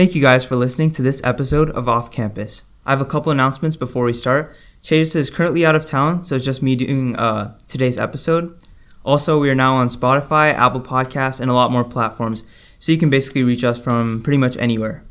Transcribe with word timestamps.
Thank 0.00 0.14
you 0.14 0.22
guys 0.22 0.46
for 0.46 0.56
listening 0.56 0.92
to 0.92 1.02
this 1.02 1.20
episode 1.24 1.68
of 1.72 1.86
Off 1.86 2.10
Campus. 2.10 2.62
I 2.86 2.92
have 2.92 3.02
a 3.02 3.04
couple 3.04 3.30
announcements 3.30 3.76
before 3.76 4.04
we 4.04 4.14
start. 4.14 4.56
Chase 4.80 5.14
is 5.14 5.28
currently 5.28 5.66
out 5.66 5.74
of 5.74 5.84
town, 5.84 6.24
so 6.24 6.36
it's 6.36 6.44
just 6.46 6.62
me 6.62 6.74
doing 6.74 7.14
uh, 7.16 7.54
today's 7.68 7.98
episode. 7.98 8.58
Also, 9.04 9.38
we 9.38 9.50
are 9.50 9.54
now 9.54 9.74
on 9.74 9.88
Spotify, 9.88 10.54
Apple 10.54 10.80
Podcasts, 10.80 11.38
and 11.38 11.50
a 11.50 11.54
lot 11.54 11.70
more 11.70 11.84
platforms, 11.84 12.44
so 12.78 12.92
you 12.92 12.96
can 12.96 13.10
basically 13.10 13.42
reach 13.42 13.62
us 13.62 13.78
from 13.78 14.22
pretty 14.22 14.38
much 14.38 14.56
anywhere. 14.56 15.04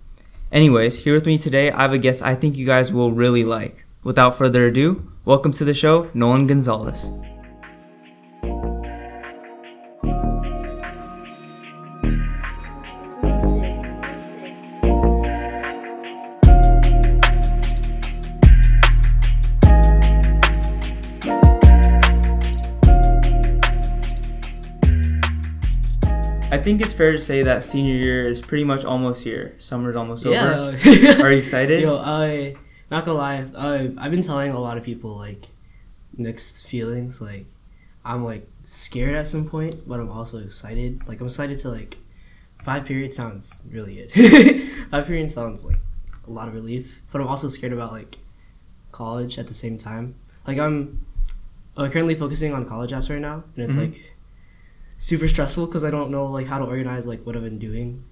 Anyways, 0.52 1.04
here 1.04 1.14
with 1.14 1.28
me 1.28 1.38
today, 1.38 1.70
I 1.70 1.84
have 1.84 1.94
a 1.94 2.00
guest 2.00 2.24
I 2.24 2.34
think 2.34 2.58
you 2.58 2.66
guys 2.66 2.92
will 2.92 3.12
really 3.12 3.44
like. 3.44 3.86
Without 4.04 4.40
further 4.40 4.66
ado, 4.66 5.08
welcome 5.24 5.52
to 5.52 5.64
the 5.64 5.76
show, 5.76 6.10
Nolan 6.16 6.48
Gonzalez. 6.48 7.12
Think 26.70 26.82
it's 26.82 26.94
fair 26.94 27.12
to 27.12 27.20
say 27.20 27.42
that 27.44 27.64
senior 27.64 27.96
year 27.96 28.28
is 28.28 28.42
pretty 28.42 28.64
much 28.64 28.86
almost 28.86 29.24
here. 29.24 29.56
Summer's 29.58 29.96
almost 29.96 30.26
over. 30.26 30.36
Yeah. 30.36 31.22
Are 31.24 31.32
you 31.32 31.40
excited? 31.40 31.82
Yo, 31.82 31.98
I 31.98 32.56
not 32.92 33.06
gonna 33.06 33.18
lie, 33.18 33.46
I 33.58 33.92
I've 33.98 34.12
been 34.12 34.22
telling 34.24 34.52
a 34.52 34.60
lot 34.60 34.78
of 34.78 34.84
people 34.84 35.16
like 35.16 35.48
mixed 36.18 36.66
feelings. 36.68 37.22
Like 37.22 37.46
I'm 38.06 38.24
like 38.24 38.48
scared 38.64 39.16
at 39.16 39.28
some 39.28 39.48
point, 39.50 39.88
but 39.88 40.00
I'm 40.00 40.10
also 40.12 40.38
excited. 40.40 41.02
Like 41.08 41.20
I'm 41.22 41.28
excited 41.28 41.60
to 41.60 41.70
like 41.70 41.98
five 42.64 42.86
period 42.86 43.14
sounds 43.14 43.60
really 43.72 43.96
good. 43.96 44.12
five 44.92 45.06
period 45.08 45.32
sounds 45.32 45.66
like 45.66 45.80
a 46.28 46.32
lot 46.32 46.48
of 46.48 46.54
relief, 46.54 47.02
but 47.12 47.22
I'm 47.22 47.28
also 47.28 47.48
scared 47.48 47.74
about 47.74 47.92
like 47.92 48.18
college 48.92 49.38
at 49.40 49.48
the 49.48 49.54
same 49.54 49.78
time. 49.78 50.16
Like 50.48 50.58
I'm 50.60 51.06
uh, 51.78 51.90
currently 51.90 52.16
focusing 52.16 52.54
on 52.54 52.66
college 52.66 52.92
apps 52.92 53.10
right 53.10 53.22
now, 53.22 53.44
and 53.56 53.66
it's 53.66 53.76
Mhm. 53.76 53.92
like 53.94 54.14
super 55.00 55.28
stressful 55.28 55.66
because 55.66 55.84
I 55.84 55.90
don't 55.90 56.12
know 56.12 56.26
like 56.28 56.46
how 56.46 56.60
to 56.60 56.66
organize 56.66 57.08
like 57.08 57.26
what 57.26 57.36
I've 57.36 57.42
been 57.44 57.58
doing. 57.58 58.04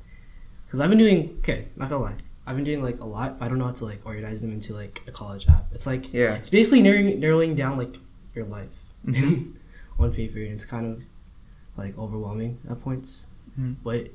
Because 0.65 0.79
I've 0.79 0.89
been 0.89 0.97
doing 0.99 1.35
okay, 1.39 1.67
not 1.75 1.89
gonna 1.89 2.03
lie, 2.03 2.15
I've 2.47 2.55
been 2.55 2.65
doing 2.65 2.81
like 2.81 2.99
a 2.99 3.05
lot. 3.05 3.37
But 3.37 3.45
I 3.45 3.49
don't 3.49 3.59
know 3.59 3.65
how 3.65 3.71
to 3.73 3.85
like 3.85 4.01
organize 4.05 4.41
them 4.41 4.51
into 4.51 4.73
like 4.73 5.01
a 5.07 5.11
college 5.11 5.47
app. 5.47 5.65
It's 5.71 5.85
like 5.85 6.11
yeah. 6.13 6.33
it's 6.33 6.49
basically 6.49 6.81
narrowing, 6.81 7.19
narrowing 7.19 7.53
down 7.55 7.77
like 7.77 7.95
your 8.33 8.45
life 8.45 8.69
Mhm. 9.05 9.53
on 9.99 10.11
paper, 10.13 10.39
and 10.39 10.51
it's 10.53 10.65
kind 10.65 10.85
of 10.85 11.03
like 11.77 11.97
overwhelming 11.97 12.57
at 12.69 12.81
points. 12.81 13.27
Mhm. 13.59 13.75
But 13.83 14.09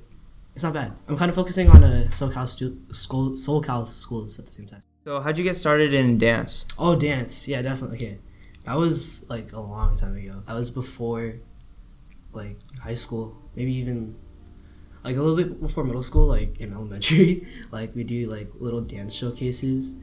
it's 0.55 0.64
not 0.64 0.75
bad. 0.75 0.92
I'm 1.09 1.17
kind 1.17 1.29
of 1.31 1.34
focusing 1.34 1.70
on 1.70 1.83
a 1.84 2.07
SoCal 2.11 2.47
stu- 2.48 2.79
school, 2.92 3.31
SoCal 3.31 3.86
schools 3.86 4.39
at 4.39 4.47
the 4.47 4.53
same 4.53 4.67
time. 4.67 4.83
So, 5.05 5.19
how'd 5.20 5.36
you 5.39 5.45
get 5.45 5.57
started 5.57 5.92
in 5.95 6.19
dance? 6.19 6.64
Oh, 6.79 6.95
dance. 6.95 7.48
Yeah, 7.48 7.62
definitely. 7.62 7.97
Okay. 7.97 8.19
That 8.67 8.77
was 8.77 9.25
like 9.31 9.53
a 9.53 9.61
long 9.61 9.97
time 9.97 10.17
ago. 10.17 10.42
That 10.47 10.55
was 10.55 10.70
before 10.70 11.36
like 12.33 12.56
high 12.80 12.94
school. 12.94 13.36
Maybe 13.55 13.75
even 13.75 14.14
like 15.05 15.16
a 15.16 15.22
little 15.22 15.36
bit 15.36 15.61
before 15.61 15.84
middle 15.84 16.02
school, 16.02 16.27
like 16.27 16.61
in 16.61 16.72
elementary. 16.72 17.47
like 17.70 17.94
we 17.94 18.05
do 18.05 18.28
like 18.28 18.50
little 18.58 18.80
dance 18.80 19.14
showcases. 19.14 19.94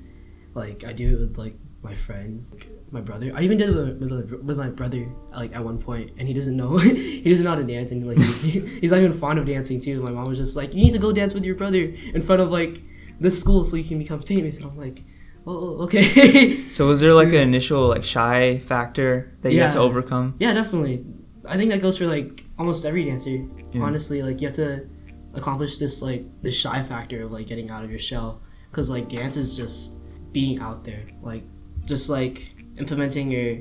Like 0.53 0.83
I 0.83 0.93
do 0.93 1.13
it 1.13 1.19
with 1.19 1.37
like 1.37 1.55
my 1.81 1.95
friends, 1.95 2.49
like, 2.51 2.67
my 2.91 3.01
brother. 3.01 3.31
I 3.35 3.41
even 3.41 3.57
did 3.57 3.69
it 3.69 3.75
with, 3.75 4.11
with, 4.11 4.43
with 4.43 4.57
my 4.57 4.69
brother 4.69 5.07
like 5.31 5.55
at 5.55 5.63
one 5.63 5.77
point, 5.77 6.11
and 6.17 6.27
he 6.27 6.33
doesn't 6.33 6.57
know 6.57 6.77
he 6.77 7.29
doesn't 7.29 7.43
know 7.43 7.51
how 7.51 7.55
to 7.55 7.63
dance, 7.63 7.91
and 7.91 8.05
like 8.05 8.17
he, 8.41 8.59
he's 8.81 8.91
not 8.91 8.99
even 8.99 9.13
fond 9.13 9.39
of 9.39 9.45
dancing 9.45 9.79
too. 9.79 10.01
My 10.01 10.11
mom 10.11 10.25
was 10.25 10.37
just 10.37 10.55
like, 10.55 10.73
"You 10.73 10.83
need 10.83 10.93
to 10.93 10.99
go 10.99 11.11
dance 11.11 11.33
with 11.33 11.45
your 11.45 11.55
brother 11.55 11.93
in 12.13 12.21
front 12.21 12.41
of 12.41 12.51
like 12.51 12.81
this 13.19 13.39
school 13.39 13.63
so 13.63 13.75
you 13.75 13.83
can 13.83 13.99
become 13.99 14.21
famous," 14.21 14.57
and 14.57 14.65
I'm 14.65 14.77
like, 14.77 15.03
"Oh, 15.45 15.77
oh 15.79 15.83
okay." 15.83 16.55
So, 16.69 16.87
was 16.87 17.01
there 17.01 17.13
like 17.13 17.29
an 17.29 17.35
initial 17.35 17.87
like 17.87 18.03
shy 18.03 18.59
factor 18.59 19.31
that 19.41 19.53
you 19.53 19.61
had 19.61 19.73
to 19.73 19.79
overcome? 19.79 20.35
Yeah, 20.39 20.53
definitely. 20.53 21.05
I 21.49 21.57
think 21.57 21.71
that 21.71 21.81
goes 21.81 21.97
for 21.97 22.05
like 22.05 22.45
almost 22.57 22.85
every 22.85 23.05
dancer. 23.05 23.43
Yeah. 23.71 23.81
Honestly, 23.81 24.21
like 24.21 24.39
you 24.39 24.47
have 24.47 24.55
to 24.57 24.87
accomplish 25.33 25.77
this 25.77 26.01
like 26.01 26.25
the 26.41 26.51
shy 26.51 26.81
factor 26.83 27.23
of 27.23 27.31
like 27.31 27.47
getting 27.47 27.69
out 27.71 27.83
of 27.83 27.89
your 27.89 27.99
shell, 27.99 28.41
because 28.69 28.89
like 28.89 29.09
dance 29.09 29.35
is 29.35 29.57
just 29.57 29.97
being 30.31 30.59
out 30.59 30.83
there, 30.83 31.05
like 31.21 31.43
just 31.85 32.09
like 32.09 32.53
implementing 32.77 33.31
your 33.31 33.57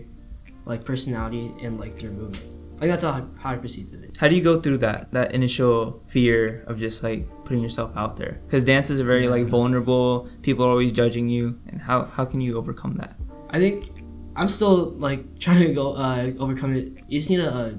like 0.67 0.85
personality 0.85 1.53
and 1.63 1.81
like 1.81 2.03
your 2.03 2.13
movement. 2.13 2.45
Like 2.81 2.91
that's 2.91 3.03
how, 3.03 3.27
how 3.39 3.51
I 3.51 3.57
perceive 3.57 3.93
it. 3.93 4.17
How 4.19 4.29
do 4.29 4.37
you 4.37 4.43
go 4.43 4.61
through 4.61 4.79
that 4.79 5.11
that 5.13 5.35
initial 5.35 6.03
fear 6.09 6.65
of 6.69 6.79
just 6.79 7.03
like 7.03 7.27
putting 7.45 7.63
yourself 7.63 7.91
out 7.97 8.17
there? 8.17 8.41
Because 8.45 8.63
dance 8.63 8.91
is 8.91 9.01
a 9.01 9.05
very 9.05 9.29
like 9.29 9.43
mm-hmm. 9.43 9.51
vulnerable. 9.51 10.29
People 10.43 10.65
are 10.67 10.71
always 10.71 10.93
judging 10.93 11.29
you, 11.29 11.59
and 11.69 11.81
how 11.81 12.05
how 12.05 12.25
can 12.25 12.41
you 12.41 12.57
overcome 12.57 12.95
that? 12.99 13.17
I 13.51 13.59
think 13.59 13.91
I'm 14.39 14.49
still 14.49 14.91
like 14.93 15.39
trying 15.39 15.61
to 15.67 15.75
go 15.75 15.95
uh, 15.95 16.33
overcome 16.39 16.77
it. 16.77 16.93
You 17.09 17.19
just 17.19 17.31
need 17.31 17.39
to 17.39 17.53
uh, 17.53 17.73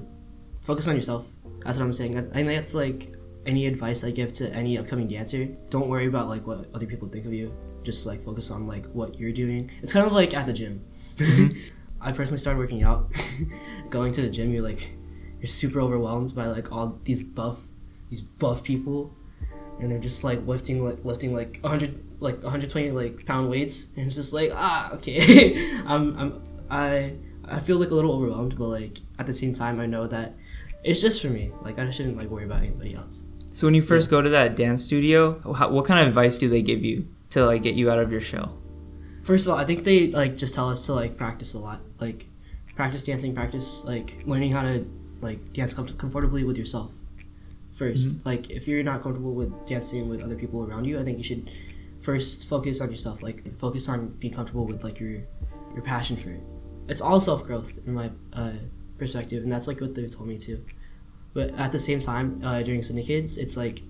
focus 0.62 0.86
on 0.88 0.96
yourself. 0.96 1.26
That's 1.64 1.78
what 1.78 1.84
I'm 1.84 1.92
saying. 1.92 2.18
I, 2.18 2.22
think 2.22 2.48
that's 2.48 2.74
like 2.74 3.14
any 3.46 3.66
advice 3.66 4.04
I 4.04 4.10
give 4.10 4.32
to 4.34 4.52
any 4.54 4.78
upcoming 4.78 5.08
dancer. 5.08 5.46
Don't 5.70 5.88
worry 5.88 6.06
about 6.06 6.28
like 6.28 6.46
what 6.46 6.66
other 6.74 6.86
people 6.86 7.08
think 7.08 7.26
of 7.26 7.32
you. 7.32 7.54
Just 7.82 8.06
like 8.06 8.24
focus 8.24 8.50
on 8.50 8.66
like 8.66 8.86
what 8.92 9.18
you're 9.18 9.32
doing. 9.32 9.70
It's 9.82 9.92
kind 9.92 10.06
of 10.06 10.12
like 10.12 10.34
at 10.34 10.46
the 10.46 10.52
gym. 10.52 10.84
I 12.00 12.12
personally 12.12 12.38
started 12.38 12.58
working 12.58 12.82
out. 12.82 13.12
Going 13.90 14.12
to 14.12 14.22
the 14.22 14.30
gym, 14.30 14.52
you're 14.52 14.62
like 14.62 14.90
you're 15.40 15.48
super 15.48 15.80
overwhelmed 15.80 16.34
by 16.34 16.46
like 16.46 16.70
all 16.70 16.98
these 17.04 17.22
buff 17.22 17.58
these 18.10 18.20
buff 18.20 18.62
people 18.62 19.14
and 19.80 19.90
they're 19.90 19.98
just 19.98 20.22
like 20.22 20.46
lifting 20.46 20.84
like 20.84 21.02
lifting 21.04 21.34
like 21.34 21.58
100 21.62 22.20
like 22.20 22.34
120 22.42 22.90
like 22.90 23.24
pound 23.24 23.48
weights 23.48 23.96
and 23.96 24.06
it's 24.06 24.16
just 24.16 24.34
like 24.34 24.50
ah 24.54 24.92
okay 24.92 25.20
i'm 25.86 26.18
i'm 26.18 26.42
i 26.70 27.12
i 27.44 27.58
feel 27.58 27.78
like 27.78 27.90
a 27.90 27.94
little 27.94 28.12
overwhelmed 28.12 28.56
but 28.58 28.68
like 28.68 28.98
at 29.18 29.26
the 29.26 29.32
same 29.32 29.52
time 29.54 29.80
i 29.80 29.86
know 29.86 30.06
that 30.06 30.34
it's 30.82 31.00
just 31.00 31.20
for 31.20 31.28
me. 31.28 31.52
Like 31.62 31.78
i 31.78 31.90
shouldn't 31.90 32.16
like 32.16 32.28
worry 32.28 32.44
about 32.44 32.62
anybody 32.62 32.94
else. 32.94 33.26
So, 33.52 33.66
when 33.66 33.74
you 33.74 33.82
first 33.82 34.10
go 34.10 34.22
to 34.22 34.28
that 34.28 34.54
dance 34.54 34.84
studio, 34.84 35.40
how, 35.52 35.70
what 35.70 35.84
kind 35.84 36.00
of 36.00 36.06
advice 36.06 36.38
do 36.38 36.48
they 36.48 36.62
give 36.62 36.84
you 36.84 37.08
to 37.30 37.44
like 37.44 37.62
get 37.62 37.74
you 37.74 37.90
out 37.90 37.98
of 37.98 38.10
your 38.10 38.20
shell? 38.20 38.56
first 39.22 39.46
of 39.46 39.52
all 39.52 39.58
i 39.58 39.66
think 39.66 39.84
they 39.84 40.10
like 40.12 40.34
just 40.34 40.54
tell 40.54 40.70
us 40.70 40.86
to 40.86 40.94
like 40.94 41.16
practice 41.16 41.54
a 41.54 41.58
lot. 41.58 41.80
Like 41.98 42.26
practice 42.74 43.04
dancing 43.04 43.34
practice 43.34 43.84
like 43.84 44.16
learning 44.24 44.50
how 44.50 44.62
to 44.62 44.88
like 45.20 45.52
dance 45.52 45.74
com- 45.74 45.86
comfortably 45.86 46.44
with 46.44 46.56
yourself 46.56 46.90
1st 47.76 48.06
mm-hmm. 48.06 48.28
like 48.28 48.48
if 48.50 48.66
you're 48.66 48.82
not 48.82 49.02
comfortable 49.02 49.34
with 49.34 49.52
dancing 49.66 50.08
with 50.08 50.22
other 50.22 50.34
people 50.34 50.64
around 50.64 50.86
you 50.86 50.98
i 50.98 51.04
think 51.04 51.18
you 51.18 51.24
should 51.24 51.50
first 52.00 52.48
focus 52.48 52.80
on 52.80 52.90
yourself 52.90 53.22
like 53.22 53.54
focus 53.58 53.86
on 53.86 54.08
being 54.14 54.32
comfortable 54.32 54.64
with 54.64 54.82
like 54.82 54.98
your 54.98 55.20
your 55.74 55.82
passion 55.84 56.16
for 56.16 56.30
it 56.30 56.40
it's 56.88 57.00
all 57.00 57.20
self-growth 57.20 57.78
in 57.86 57.94
my 57.94 58.10
uh, 58.32 58.52
perspective 58.98 59.42
and 59.42 59.50
that's 59.52 59.66
like 59.66 59.80
what 59.80 59.94
they 59.94 60.06
told 60.06 60.28
me 60.28 60.36
too 60.38 60.64
but 61.34 61.50
at 61.54 61.70
the 61.72 61.78
same 61.78 62.00
time 62.00 62.40
uh, 62.44 62.62
during 62.62 62.82
syndicates 62.82 63.36
it's 63.36 63.56
like 63.56 63.82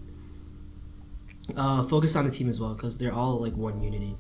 uh, 1.57 1.83
focus 1.85 2.15
on 2.17 2.25
the 2.25 2.31
team 2.31 2.49
as 2.49 2.61
well 2.61 2.75
because 2.75 2.99
they're 2.99 3.13
all 3.13 3.41
like 3.41 3.55
one 3.57 3.83
unity 3.83 4.17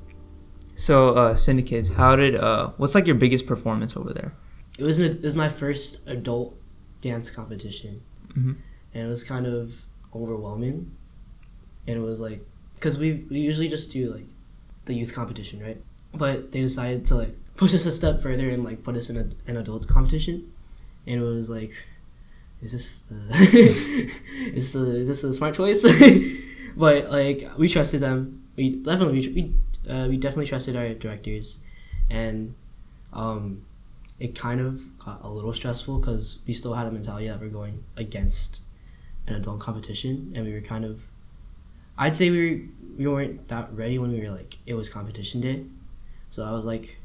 So, 0.75 1.15
uh, 1.15 1.37
syndicates, 1.37 1.91
how 1.91 2.17
did 2.17 2.35
uh, 2.37 2.71
what's 2.79 2.95
like 2.95 3.07
your 3.07 3.17
biggest 3.17 3.47
performance 3.47 3.97
over 3.97 4.13
there? 4.13 4.33
it 4.79 4.85
was 4.85 4.99
it 4.99 5.21
was 5.23 5.35
my 5.35 5.51
first 5.51 6.09
adult 6.09 6.57
dance 7.03 7.31
competition, 7.31 8.01
Mhm. 8.33 8.57
and 8.95 9.07
it 9.07 9.09
was 9.09 9.23
kind 9.25 9.47
of 9.47 9.83
overwhelming. 10.15 10.77
And 11.87 11.97
it 11.99 12.05
was 12.11 12.19
like, 12.21 12.41
cause 12.81 12.97
we 12.97 13.27
we 13.31 13.41
usually 13.41 13.69
just 13.69 13.91
do 13.93 14.11
like 14.15 14.29
the 14.87 14.95
youth 14.95 15.13
competition, 15.15 15.61
right? 15.61 15.81
But 16.15 16.53
they 16.53 16.61
decided 16.63 17.05
to 17.07 17.15
like 17.17 17.35
push 17.61 17.75
us 17.75 17.85
a 17.85 17.93
step 17.93 18.23
further 18.23 18.49
and 18.49 18.65
like 18.65 18.83
put 18.83 18.97
us 18.97 19.11
in 19.11 19.19
a, 19.19 19.51
an 19.51 19.59
adult 19.59 19.87
competition, 19.87 20.51
and 21.07 21.21
it 21.21 21.23
was 21.23 21.51
like, 21.51 21.73
is 22.63 22.73
this 22.73 23.03
the 23.03 23.17
is 24.55 24.75
is 24.75 25.09
this 25.09 25.23
a 25.23 25.35
smart 25.35 25.55
choice? 25.55 25.83
but 26.77 27.11
like 27.11 27.51
we 27.59 27.69
trusted 27.69 28.01
them. 28.01 28.43
We 28.57 28.77
definitely 28.77 29.29
we 29.29 29.53
we, 29.85 29.93
uh, 29.93 30.09
we 30.09 30.17
definitely 30.17 30.47
trusted 30.47 30.75
our 30.75 30.95
directors, 30.95 31.59
and 32.09 32.55
um, 33.13 33.67
it 34.19 34.35
kind 34.35 34.63
of 34.63 34.99
got 34.99 35.23
a 35.23 35.29
little 35.29 35.53
stressful 35.53 35.99
because 35.99 36.39
we 36.47 36.55
still 36.55 36.73
had 36.73 36.87
the 36.87 36.93
mentality 36.93 37.29
that 37.29 37.41
we're 37.43 37.49
going 37.49 37.85
against 37.95 38.61
an 39.27 39.35
adult 39.35 39.61
competition, 39.61 40.33
and 40.35 40.47
we 40.47 40.55
were 40.55 40.63
kind 40.63 40.87
of, 40.87 41.03
I'd 41.99 42.17
say 42.17 42.31
we 42.31 42.39
were, 42.39 42.61
we 42.97 43.07
weren't 43.07 43.49
that 43.49 43.71
ready 43.75 43.99
when 43.99 44.13
we 44.13 44.21
were 44.23 44.31
like 44.31 44.57
it 44.65 44.73
was 44.73 44.89
competition 44.89 45.43
day, 45.43 45.67
so 46.31 46.43
I 46.43 46.53
was 46.53 46.65
like, 46.65 46.97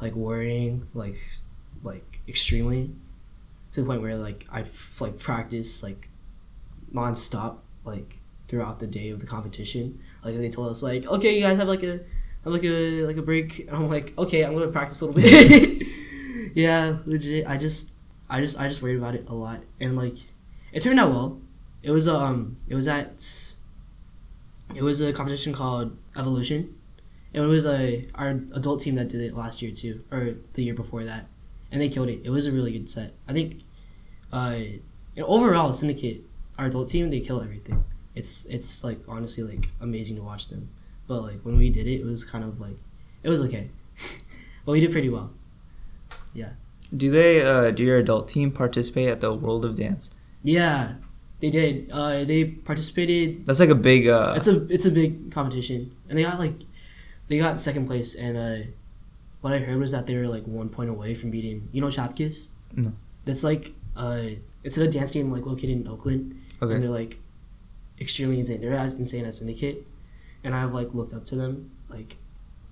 like 0.00 0.14
worrying 0.14 0.88
like, 0.94 1.16
like 1.82 2.20
extremely, 2.28 2.90
to 3.72 3.80
the 3.80 3.86
point 3.86 4.02
where 4.02 4.16
like 4.16 4.46
I 4.52 4.64
like 5.00 5.18
practice 5.18 5.82
like, 5.82 6.08
nonstop 6.92 7.58
like 7.84 8.18
throughout 8.48 8.78
the 8.78 8.86
day 8.86 9.10
of 9.10 9.20
the 9.20 9.26
competition. 9.26 9.98
Like 10.24 10.36
they 10.36 10.50
told 10.50 10.70
us 10.70 10.82
like, 10.82 11.06
okay, 11.06 11.36
you 11.36 11.42
guys 11.42 11.58
have 11.58 11.68
like 11.68 11.82
a 11.82 12.00
have 12.44 12.52
like 12.52 12.64
a 12.64 13.02
like 13.02 13.16
a 13.16 13.22
break, 13.22 13.60
and 13.60 13.70
I'm 13.70 13.88
like, 13.88 14.16
okay, 14.16 14.44
I'm 14.44 14.54
gonna 14.54 14.68
practice 14.68 15.00
a 15.00 15.06
little 15.06 15.20
bit. 15.20 15.86
yeah, 16.54 16.98
legit. 17.04 17.46
I 17.46 17.56
just, 17.56 17.90
I 18.30 18.40
just, 18.40 18.58
I 18.58 18.68
just 18.68 18.82
worried 18.82 18.98
about 18.98 19.14
it 19.14 19.28
a 19.28 19.34
lot, 19.34 19.60
and 19.80 19.96
like, 19.96 20.16
it 20.72 20.80
turned 20.80 21.00
out 21.00 21.10
well. 21.10 21.40
It 21.82 21.90
was 21.90 22.08
um, 22.08 22.56
it 22.68 22.74
was 22.74 22.88
at 22.88 23.24
it 24.74 24.82
was 24.82 25.00
a 25.00 25.12
competition 25.12 25.52
called 25.52 25.96
Evolution. 26.16 26.74
It 27.36 27.40
was 27.40 27.66
a 27.66 28.08
our 28.14 28.30
adult 28.54 28.80
team 28.80 28.94
that 28.94 29.08
did 29.08 29.20
it 29.20 29.36
last 29.36 29.60
year 29.60 29.70
too, 29.70 30.02
or 30.10 30.36
the 30.54 30.64
year 30.64 30.72
before 30.72 31.04
that, 31.04 31.26
and 31.70 31.82
they 31.82 31.90
killed 31.90 32.08
it. 32.08 32.22
It 32.24 32.30
was 32.30 32.46
a 32.46 32.52
really 32.52 32.72
good 32.72 32.88
set. 32.88 33.12
I 33.28 33.34
think, 33.34 33.62
uh, 34.32 34.56
overall 35.18 35.74
Syndicate, 35.74 36.24
our 36.56 36.64
adult 36.64 36.88
team, 36.88 37.10
they 37.10 37.20
kill 37.20 37.42
everything. 37.42 37.84
It's 38.14 38.46
it's 38.46 38.82
like 38.82 39.00
honestly 39.06 39.44
like 39.44 39.68
amazing 39.82 40.16
to 40.16 40.22
watch 40.22 40.48
them. 40.48 40.70
But 41.06 41.20
like 41.20 41.40
when 41.42 41.58
we 41.58 41.68
did 41.68 41.86
it, 41.86 42.00
it 42.00 42.06
was 42.06 42.24
kind 42.24 42.42
of 42.42 42.58
like 42.58 42.78
it 43.22 43.28
was 43.28 43.42
okay, 43.42 43.68
but 44.64 44.72
we 44.72 44.80
did 44.80 44.90
pretty 44.90 45.10
well. 45.10 45.30
Yeah. 46.32 46.52
Do 46.96 47.10
they? 47.10 47.42
Uh, 47.42 47.70
do 47.70 47.84
your 47.84 47.98
adult 47.98 48.28
team 48.28 48.50
participate 48.50 49.08
at 49.08 49.20
the 49.20 49.34
World 49.34 49.66
of 49.66 49.74
Dance? 49.74 50.10
Yeah, 50.42 50.94
they 51.40 51.50
did. 51.50 51.90
Uh, 51.92 52.24
they 52.24 52.44
participated 52.44 53.44
That's 53.44 53.60
like 53.60 53.68
a 53.68 53.74
big. 53.74 54.08
Uh, 54.08 54.32
it's 54.38 54.48
a 54.48 54.66
it's 54.72 54.86
a 54.86 54.90
big 54.90 55.30
competition, 55.30 55.94
and 56.08 56.16
they 56.16 56.22
got 56.22 56.38
like 56.38 56.54
they 57.28 57.38
got 57.38 57.60
second 57.60 57.86
place. 57.86 58.14
And 58.14 58.36
uh, 58.36 58.66
what 59.40 59.52
I 59.52 59.58
heard 59.58 59.78
was 59.78 59.92
that 59.92 60.06
they 60.06 60.16
were 60.16 60.26
like 60.28 60.44
one 60.44 60.68
point 60.68 60.90
away 60.90 61.14
from 61.14 61.30
beating. 61.30 61.68
You 61.72 61.80
know, 61.80 61.88
Chapkiss. 61.88 62.48
No. 62.74 62.92
That's 63.24 63.42
like 63.44 63.72
uh, 63.96 64.20
it's 64.64 64.76
a 64.76 64.88
dance 64.88 65.12
team 65.12 65.30
like 65.32 65.46
located 65.46 65.70
in 65.70 65.88
Oakland, 65.88 66.40
and 66.60 66.82
they're 66.82 66.90
like 66.90 67.18
extremely 68.00 68.38
insane. 68.40 68.60
They're 68.60 68.74
as 68.74 68.94
insane 68.94 69.24
as 69.24 69.38
Syndicate, 69.38 69.86
and 70.44 70.54
I've 70.54 70.72
like 70.72 70.94
looked 70.94 71.12
up 71.12 71.24
to 71.26 71.36
them 71.36 71.70
like 71.88 72.16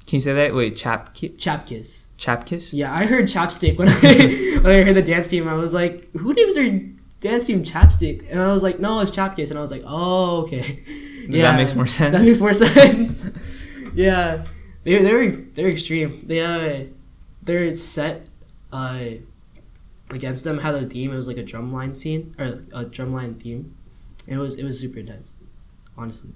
Can 0.06 0.16
you 0.16 0.20
say 0.20 0.34
that? 0.34 0.54
Wait, 0.54 0.76
chap 0.76 1.14
Chapkiss. 1.14 2.08
chapkiss. 2.18 2.72
Yeah, 2.74 2.92
I 2.94 3.06
heard 3.06 3.24
Chapstick 3.24 3.78
when 3.78 3.88
I 3.88 4.58
when 4.62 4.72
I 4.80 4.84
heard 4.84 4.94
the 4.96 5.02
dance 5.02 5.26
team. 5.28 5.48
I 5.48 5.54
was 5.54 5.72
like, 5.74 6.10
who 6.14 6.32
names 6.34 6.54
their 6.54 6.80
dance 7.20 7.46
team 7.46 7.64
Chapstick? 7.64 8.30
And 8.30 8.40
I 8.40 8.52
was 8.52 8.62
like, 8.62 8.78
no, 8.78 9.00
it's 9.00 9.10
Chapkiss. 9.10 9.48
And 9.50 9.58
I 9.58 9.62
was 9.62 9.70
like, 9.70 9.82
oh, 9.86 10.42
okay. 10.42 10.82
yeah, 11.28 11.50
That 11.50 11.56
makes 11.56 11.74
more 11.74 11.86
sense. 11.86 12.12
That 12.16 12.22
makes 12.24 12.38
more 12.40 12.52
sense. 12.66 13.30
Yeah, 13.94 14.44
they're 14.84 15.02
they 15.02 15.12
were 15.14 15.30
they're 15.54 15.68
extreme. 15.70 16.22
They 16.26 16.40
uh 16.40 16.86
their 17.42 17.74
set 17.76 18.28
uh 18.72 19.00
against 20.10 20.44
them 20.44 20.58
had 20.58 20.74
a 20.74 20.86
theme. 20.86 21.12
It 21.12 21.16
was 21.16 21.28
like 21.28 21.38
a 21.38 21.44
drumline 21.44 21.94
scene 21.96 22.34
or 22.38 22.46
a 22.72 22.84
drumline 22.84 23.40
theme. 23.40 23.74
And 24.26 24.36
it 24.36 24.38
was 24.38 24.56
it 24.56 24.64
was 24.64 24.78
super 24.80 25.00
intense, 25.00 25.34
honestly. 25.96 26.30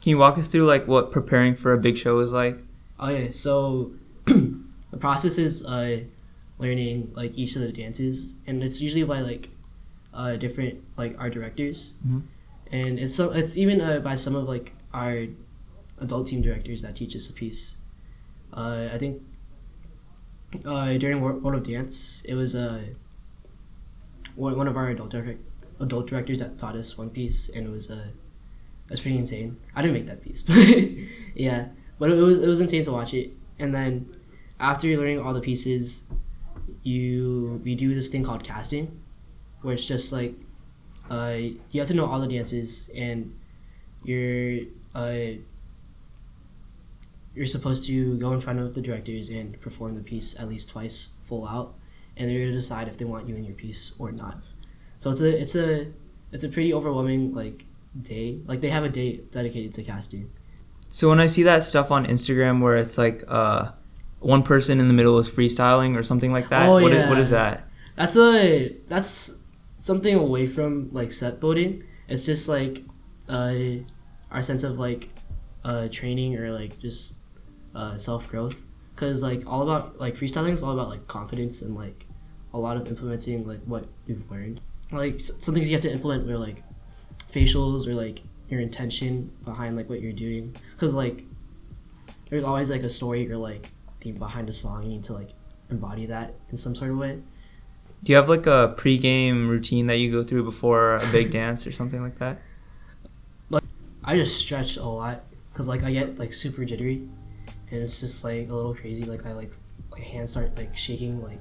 Can 0.00 0.10
you 0.10 0.18
walk 0.18 0.38
us 0.38 0.48
through 0.48 0.64
like 0.64 0.88
what 0.88 1.10
preparing 1.12 1.54
for 1.54 1.72
a 1.72 1.78
big 1.78 1.96
show 1.98 2.18
is 2.20 2.32
like? 2.32 2.58
Okay, 2.98 3.30
so 3.30 3.92
the 4.26 4.96
process 4.98 5.36
is 5.38 5.64
uh, 5.66 6.00
learning 6.58 7.12
like 7.14 7.36
each 7.36 7.54
of 7.56 7.62
the 7.62 7.72
dances, 7.72 8.36
and 8.46 8.62
it's 8.62 8.80
usually 8.80 9.04
by 9.04 9.20
like 9.20 9.50
uh, 10.14 10.36
different 10.36 10.82
like 10.96 11.16
art 11.18 11.32
directors, 11.34 11.92
Mhm. 12.06 12.22
and 12.72 12.98
it's 12.98 13.14
so 13.14 13.30
it's 13.32 13.56
even 13.58 13.80
uh, 13.82 14.00
by 14.00 14.14
some 14.14 14.34
of 14.34 14.48
like 14.48 14.72
our 14.94 15.26
adult 16.00 16.26
team 16.26 16.42
directors 16.42 16.82
that 16.82 16.96
teach 16.96 17.14
us 17.14 17.28
a 17.28 17.32
piece. 17.32 17.76
Uh, 18.52 18.88
I 18.92 18.98
think 18.98 19.22
uh, 20.64 20.94
during 20.94 21.20
Wor- 21.20 21.34
World 21.34 21.58
of 21.58 21.72
Dance, 21.72 22.24
it 22.28 22.34
was 22.34 22.54
uh, 22.54 22.82
one 24.34 24.66
of 24.66 24.76
our 24.76 24.88
adult 24.88 25.14
adult 25.80 26.06
directors 26.06 26.38
that 26.40 26.58
taught 26.58 26.76
us 26.76 26.96
one 26.98 27.10
piece, 27.10 27.48
and 27.48 27.66
it 27.66 27.70
was 27.70 27.90
uh, 27.90 28.08
was 28.88 29.00
pretty 29.00 29.18
insane. 29.18 29.58
I 29.74 29.82
didn't 29.82 29.94
make 29.94 30.06
that 30.06 30.22
piece, 30.22 30.42
but 30.42 30.56
yeah, 31.34 31.68
but 31.98 32.10
it 32.10 32.14
was 32.20 32.42
it 32.42 32.48
was 32.48 32.60
insane 32.60 32.84
to 32.84 32.92
watch 32.92 33.14
it. 33.14 33.30
And 33.58 33.74
then 33.74 34.16
after 34.58 34.88
learning 34.96 35.20
all 35.20 35.34
the 35.34 35.40
pieces, 35.40 36.10
you 36.82 37.60
we 37.64 37.74
do 37.74 37.94
this 37.94 38.08
thing 38.08 38.24
called 38.24 38.42
casting, 38.42 39.00
where 39.62 39.74
it's 39.74 39.86
just 39.86 40.12
like 40.12 40.34
uh, 41.10 41.36
you 41.70 41.80
have 41.80 41.88
to 41.88 41.94
know 41.94 42.06
all 42.06 42.20
the 42.20 42.28
dances 42.28 42.90
and 42.94 43.36
you're 44.04 44.64
uh, 44.94 45.22
you're 47.34 47.46
supposed 47.46 47.84
to 47.86 48.16
go 48.18 48.32
in 48.32 48.40
front 48.40 48.58
of 48.58 48.74
the 48.74 48.80
directors 48.80 49.28
and 49.28 49.60
perform 49.60 49.94
the 49.94 50.02
piece 50.02 50.38
at 50.38 50.48
least 50.48 50.70
twice 50.70 51.10
full 51.22 51.46
out, 51.46 51.74
and 52.16 52.28
they're 52.28 52.40
gonna 52.40 52.52
decide 52.52 52.88
if 52.88 52.96
they 52.98 53.04
want 53.04 53.28
you 53.28 53.36
in 53.36 53.44
your 53.44 53.54
piece 53.54 53.94
or 53.98 54.12
not. 54.12 54.38
So 54.98 55.10
it's 55.10 55.20
a 55.20 55.40
it's 55.40 55.54
a 55.56 55.86
it's 56.32 56.44
a 56.44 56.48
pretty 56.48 56.72
overwhelming 56.74 57.34
like 57.34 57.64
day. 58.00 58.40
Like 58.46 58.60
they 58.60 58.70
have 58.70 58.84
a 58.84 58.88
day 58.88 59.18
dedicated 59.30 59.72
to 59.74 59.82
casting. 59.82 60.30
So 60.88 61.08
when 61.08 61.20
I 61.20 61.26
see 61.28 61.44
that 61.44 61.62
stuff 61.64 61.90
on 61.92 62.04
Instagram 62.06 62.60
where 62.60 62.76
it's 62.76 62.98
like 62.98 63.22
uh, 63.28 63.70
one 64.18 64.42
person 64.42 64.80
in 64.80 64.88
the 64.88 64.94
middle 64.94 65.18
is 65.18 65.28
freestyling 65.30 65.96
or 65.96 66.02
something 66.02 66.32
like 66.32 66.48
that, 66.48 66.68
Oh, 66.68 66.72
what, 66.74 66.92
is, 66.92 66.98
yeah. 66.98 67.08
what 67.08 67.18
is 67.18 67.30
that? 67.30 67.64
That's 67.96 68.16
a 68.16 68.76
that's 68.88 69.46
something 69.78 70.14
away 70.16 70.46
from 70.48 70.90
like 70.92 71.12
set 71.12 71.38
building. 71.40 71.84
It's 72.08 72.26
just 72.26 72.48
like 72.48 72.82
uh, 73.28 73.54
our 74.32 74.42
sense 74.42 74.64
of 74.64 74.78
like 74.78 75.10
uh, 75.64 75.88
training 75.92 76.36
or 76.36 76.50
like 76.50 76.78
just 76.80 77.14
uh, 77.74 77.96
self 77.96 78.28
growth. 78.28 78.66
Cause 78.96 79.22
like 79.22 79.46
all 79.46 79.62
about 79.62 79.98
like 79.98 80.14
freestyling 80.14 80.52
is 80.52 80.62
all 80.62 80.74
about 80.74 80.88
like 80.88 81.06
confidence 81.06 81.62
and 81.62 81.74
like 81.74 82.06
a 82.52 82.58
lot 82.58 82.76
of 82.76 82.86
implementing 82.86 83.46
like 83.46 83.60
what 83.64 83.86
you've 84.06 84.30
learned. 84.30 84.60
Like 84.92 85.20
some 85.20 85.54
things 85.54 85.68
you 85.68 85.74
have 85.74 85.82
to 85.82 85.92
implement 85.92 86.26
were 86.26 86.36
like 86.36 86.62
facials 87.32 87.86
or 87.86 87.94
like 87.94 88.20
your 88.48 88.60
intention 88.60 89.32
behind 89.44 89.76
like 89.76 89.88
what 89.88 90.02
you're 90.02 90.12
doing. 90.12 90.54
Cause 90.76 90.92
like 90.92 91.24
there's 92.28 92.44
always 92.44 92.70
like 92.70 92.82
a 92.82 92.90
story 92.90 93.30
or 93.30 93.36
like 93.36 93.70
theme 94.00 94.16
behind 94.16 94.48
a 94.48 94.52
song. 94.52 94.82
You 94.82 94.90
need 94.90 95.04
to 95.04 95.14
like 95.14 95.30
embody 95.70 96.06
that 96.06 96.34
in 96.50 96.56
some 96.56 96.74
sort 96.74 96.90
of 96.90 96.98
way. 96.98 97.22
Do 98.02 98.12
you 98.12 98.16
have 98.16 98.28
like 98.28 98.46
a 98.46 98.74
pre-game 98.76 99.48
routine 99.48 99.86
that 99.88 99.96
you 99.96 100.10
go 100.10 100.22
through 100.22 100.44
before 100.44 100.96
a 100.96 101.06
big 101.12 101.30
dance 101.32 101.66
or 101.66 101.72
something 101.72 102.02
like 102.02 102.18
that? 102.18 102.38
Like 103.50 103.64
I 104.02 104.16
just 104.16 104.38
stretch 104.38 104.76
a 104.76 104.84
lot 104.84 105.22
because 105.52 105.68
like 105.68 105.82
I 105.82 105.92
get 105.92 106.18
like 106.18 106.32
super 106.32 106.64
jittery, 106.64 107.08
and 107.70 107.82
it's 107.82 108.00
just 108.00 108.24
like 108.24 108.48
a 108.48 108.54
little 108.54 108.74
crazy. 108.74 109.04
Like 109.04 109.26
I 109.26 109.32
like 109.32 109.52
my 109.90 110.00
hands 110.00 110.30
start 110.32 110.56
like 110.56 110.76
shaking 110.76 111.22
like 111.22 111.40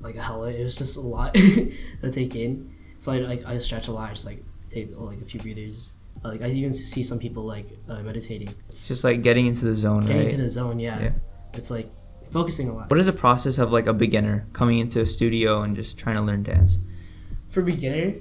like 0.00 0.16
a 0.16 0.22
hella. 0.22 0.50
It 0.50 0.62
was 0.62 0.76
just 0.76 0.96
a 0.96 1.00
lot 1.00 1.34
to 2.02 2.10
take 2.10 2.34
in. 2.34 2.74
So 2.98 3.12
I 3.12 3.18
like 3.18 3.44
I 3.46 3.58
stretch 3.58 3.88
a 3.88 3.92
lot. 3.92 4.10
I 4.10 4.12
just 4.12 4.26
like 4.26 4.42
take 4.68 4.90
like 4.96 5.20
a 5.20 5.24
few 5.24 5.40
breathers. 5.40 5.92
Like 6.22 6.42
I 6.42 6.46
even 6.48 6.72
see 6.72 7.02
some 7.02 7.18
people 7.18 7.44
like 7.44 7.66
uh, 7.88 8.00
meditating, 8.02 8.48
It's 8.68 8.88
just 8.88 9.04
like 9.04 9.20
getting 9.22 9.46
into 9.46 9.66
the 9.66 9.74
zone, 9.74 10.02
getting 10.06 10.16
right? 10.22 10.30
into 10.32 10.42
the 10.42 10.48
zone. 10.48 10.78
Yeah. 10.80 10.98
Yeah. 11.00 11.10
it's 11.52 11.70
like 11.70 11.90
focusing 12.30 12.68
a 12.70 12.74
lot. 12.74 12.88
What 12.90 12.98
is 12.98 13.04
the 13.06 13.12
process 13.12 13.58
of 13.58 13.70
like 13.72 13.86
a 13.86 13.92
beginner 13.92 14.46
coming 14.54 14.78
into 14.78 15.00
a 15.00 15.06
studio 15.06 15.60
and 15.62 15.76
just 15.76 15.98
trying 15.98 16.16
to 16.16 16.22
learn 16.22 16.42
dance? 16.42 16.78
for 17.50 17.62
beginner, 17.62 18.14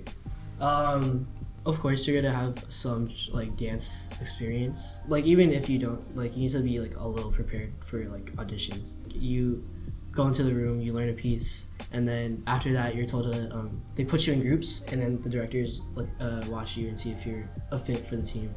um, 0.60 1.26
of 1.66 1.80
course 1.80 2.06
you're 2.08 2.22
gonna 2.22 2.34
have 2.36 2.64
some 2.70 3.10
like 3.32 3.56
dance 3.58 4.10
experience. 4.22 5.00
Like 5.08 5.26
even 5.26 5.52
if 5.52 5.70
you 5.70 5.80
don't, 5.80 6.16
like 6.16 6.36
you 6.36 6.42
need 6.44 6.52
to 6.52 6.60
be 6.60 6.80
like 6.80 6.96
a 6.98 7.08
little 7.08 7.32
prepared 7.32 7.72
for 7.86 8.04
like 8.10 8.36
auditions. 8.36 8.96
You 9.14 9.64
go 10.12 10.28
into 10.28 10.44
the 10.44 10.54
room, 10.54 10.80
you 10.82 10.94
learn 10.94 11.10
a 11.10 11.14
piece, 11.14 11.68
and 11.92 12.08
then 12.08 12.44
after 12.48 12.74
that 12.74 12.96
you're 12.96 13.06
told 13.06 13.32
to 13.32 13.54
um, 13.56 13.82
they 13.96 14.04
put 14.06 14.28
you 14.28 14.34
in 14.34 14.42
groups, 14.42 14.84
and 14.92 15.02
then 15.02 15.22
the 15.22 15.30
directors 15.30 15.82
like 15.96 16.10
uh, 16.20 16.44
watch 16.50 16.76
you 16.78 16.88
and 16.88 17.00
see 17.00 17.12
if 17.12 17.26
you're 17.26 17.50
a 17.72 17.80
fit 17.80 18.06
for 18.06 18.16
the 18.18 18.24
team. 18.24 18.54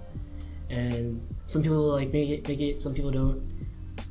And 0.68 1.20
some 1.46 1.62
people 1.62 1.78
like 1.92 2.12
make 2.12 2.28
it, 2.28 2.48
make 2.48 2.60
it. 2.60 2.82
Some 2.82 2.92
people 2.92 3.12
don't. 3.12 3.40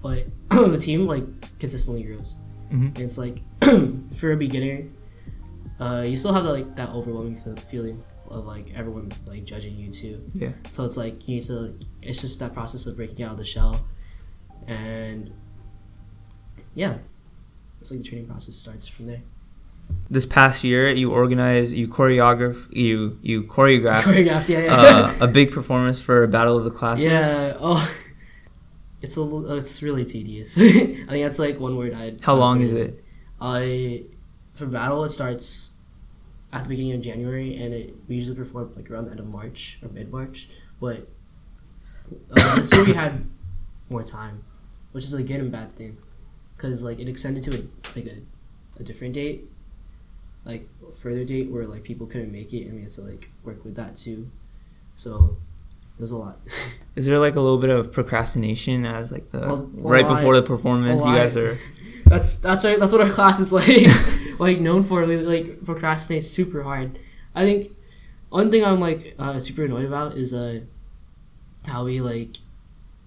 But 0.01 0.25
the 0.49 0.77
team 0.77 1.05
like 1.05 1.23
consistently 1.59 2.03
grows. 2.03 2.37
Mhm. 2.71 2.95
And 2.95 2.99
it's 2.99 3.17
like 3.17 3.41
for 4.17 4.31
a 4.31 4.37
beginner, 4.37 4.87
uh, 5.79 6.03
you 6.07 6.15
still 6.15 6.33
have 6.33 6.45
that, 6.45 6.51
like 6.53 6.75
that 6.77 6.89
overwhelming 6.89 7.37
feeling 7.69 8.01
of 8.29 8.45
like 8.45 8.71
everyone 8.75 9.11
like 9.25 9.45
judging 9.45 9.75
you 9.77 9.91
too. 9.91 10.21
Yeah. 10.33 10.51
So 10.73 10.83
it's 10.85 10.97
like 10.97 11.27
you 11.27 11.35
need 11.35 11.43
to. 11.43 11.77
It's 12.01 12.21
just 12.21 12.39
that 12.39 12.53
process 12.53 12.85
of 12.85 12.95
breaking 12.97 13.23
out 13.25 13.33
of 13.33 13.37
the 13.37 13.45
shell, 13.45 13.85
and 14.67 15.31
yeah, 16.73 16.97
it's 17.79 17.91
like 17.91 17.99
the 18.01 18.05
training 18.05 18.27
process 18.27 18.55
starts 18.55 18.87
from 18.87 19.07
there. 19.07 19.21
This 20.09 20.25
past 20.25 20.63
year, 20.63 20.89
you 20.91 21.11
organized, 21.11 21.75
you 21.75 21.87
choreograph, 21.87 22.67
you 22.75 23.19
you 23.21 23.43
choreographed 23.43 24.01
Choreographed, 24.03 24.49
yeah, 24.49 24.59
yeah. 24.61 24.71
uh, 24.73 25.15
a 25.21 25.27
big 25.27 25.51
performance 25.51 26.01
for 26.01 26.25
Battle 26.27 26.57
of 26.57 26.63
the 26.63 26.71
Classes. 26.71 27.05
yeah. 27.05 27.55
Oh, 27.59 27.87
it's 29.01 29.15
a. 29.15 29.21
li- 29.21 29.57
It's 29.59 29.83
really 29.83 30.03
tedious. 30.05 30.57
I 30.59 30.61
think 30.61 31.07
that's 31.07 31.37
like 31.39 31.59
one 31.59 31.77
word 31.77 31.93
I'd. 31.93 32.21
How 32.21 32.33
long 32.33 32.61
is 32.61 32.73
it? 32.73 33.03
I 33.39 34.03
for 34.55 34.65
battle 34.65 35.03
it 35.03 35.09
starts 35.09 35.74
at 36.55 36.63
the 36.63 36.69
beginning 36.69 36.93
of 36.93 37.01
January 37.01 37.57
and 37.57 37.73
it 37.73 37.93
we 38.07 38.15
usually 38.15 38.35
perform 38.35 38.71
like 38.77 38.89
around 38.89 39.05
the 39.05 39.11
end 39.11 39.19
of 39.19 39.27
March 39.27 39.77
or 39.83 39.89
mid 39.89 40.09
March. 40.09 40.47
But 40.79 41.07
uh, 42.31 42.55
this 42.55 42.73
year 42.73 42.85
we 42.85 42.93
had 42.93 43.25
more 43.89 44.03
time, 44.03 44.45
which 44.93 45.03
is 45.03 45.13
a 45.13 45.21
good 45.21 45.41
and 45.41 45.51
bad 45.51 45.75
thing, 45.75 45.97
because 46.55 46.81
like 46.81 46.99
it 46.99 47.09
extended 47.09 47.43
to 47.43 47.51
a 47.51 47.61
like 47.95 48.05
a, 48.05 48.21
a 48.79 48.83
different 48.83 49.15
date, 49.15 49.49
like 50.45 50.69
a 50.87 50.95
further 50.95 51.25
date 51.25 51.51
where 51.51 51.65
like 51.65 51.83
people 51.83 52.07
couldn't 52.07 52.31
make 52.31 52.53
it 52.53 52.67
and 52.67 52.75
we 52.75 52.83
had 52.83 52.91
to 52.91 53.01
like 53.01 53.29
work 53.43 53.65
with 53.65 53.75
that 53.75 53.97
too. 53.97 54.31
So 54.95 55.35
it 55.97 56.01
was 56.01 56.11
a 56.11 56.17
lot. 56.17 56.39
Is 56.95 57.05
there 57.05 57.19
like 57.19 57.35
a 57.35 57.41
little 57.41 57.57
bit 57.57 57.69
of 57.69 57.91
procrastination 57.91 58.85
as 58.85 59.11
like 59.11 59.29
the 59.31 59.43
a 59.43 59.55
right 59.55 60.07
before 60.07 60.35
the 60.35 60.41
performance? 60.41 61.03
You 61.03 61.15
guys 61.15 61.35
are 61.35 61.57
That's 62.05 62.37
that's 62.37 62.63
right. 62.65 62.79
That's 62.79 62.91
what 62.91 63.01
our 63.01 63.09
class 63.09 63.39
is 63.39 63.51
like, 63.59 64.39
like 64.39 64.59
known 64.59 64.83
for. 64.83 65.05
We 65.05 65.17
like 65.17 65.65
procrastinate 65.65 66.25
super 66.25 66.63
hard. 66.63 66.99
I 67.33 67.43
think 67.43 67.71
one 68.29 68.51
thing 68.51 68.63
I'm 68.63 68.79
like 68.79 69.15
uh, 69.17 69.39
super 69.39 69.65
annoyed 69.65 69.85
about 69.85 70.15
is 70.15 70.33
uh 70.33 70.61
how 71.65 71.85
we 71.85 72.01
like 72.01 72.37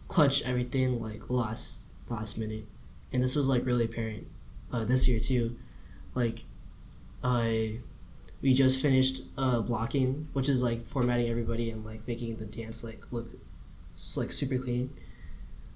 clutch 0.08 0.42
everything 0.42 1.00
like 1.00 1.30
last 1.30 1.84
last 2.08 2.38
minute, 2.38 2.66
and 3.12 3.22
this 3.22 3.36
was 3.36 3.48
like 3.48 3.64
really 3.66 3.84
apparent 3.84 4.26
uh, 4.72 4.84
this 4.84 5.08
year 5.08 5.20
too. 5.20 5.56
Like, 6.14 6.40
I 7.22 7.80
we 8.42 8.54
just 8.54 8.82
finished 8.82 9.22
uh 9.36 9.60
blocking, 9.60 10.28
which 10.32 10.48
is 10.48 10.62
like 10.62 10.86
formatting 10.86 11.28
everybody 11.28 11.70
and 11.70 11.84
like 11.84 12.06
making 12.08 12.36
the 12.36 12.46
dance 12.46 12.84
like 12.84 13.04
look 13.12 13.28
just 13.96 14.16
like 14.16 14.32
super 14.32 14.58
clean. 14.58 14.90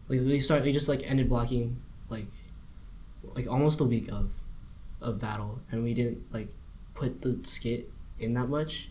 Like 0.09 0.21
we 0.21 0.41
start 0.41 0.63
we 0.65 0.73
just 0.73 0.89
like 0.89 1.03
ended 1.11 1.29
blocking 1.29 1.79
like 2.11 2.27
like 3.35 3.47
almost 3.47 3.81
a 3.81 3.85
week 3.85 4.09
of 4.09 4.31
of 5.01 5.19
battle 5.21 5.61
and 5.71 5.83
we 5.83 5.95
didn't 5.95 6.23
like 6.33 6.49
put 6.95 7.23
the 7.23 7.39
skit 7.43 7.91
in 8.19 8.35
that 8.35 8.49
much. 8.49 8.91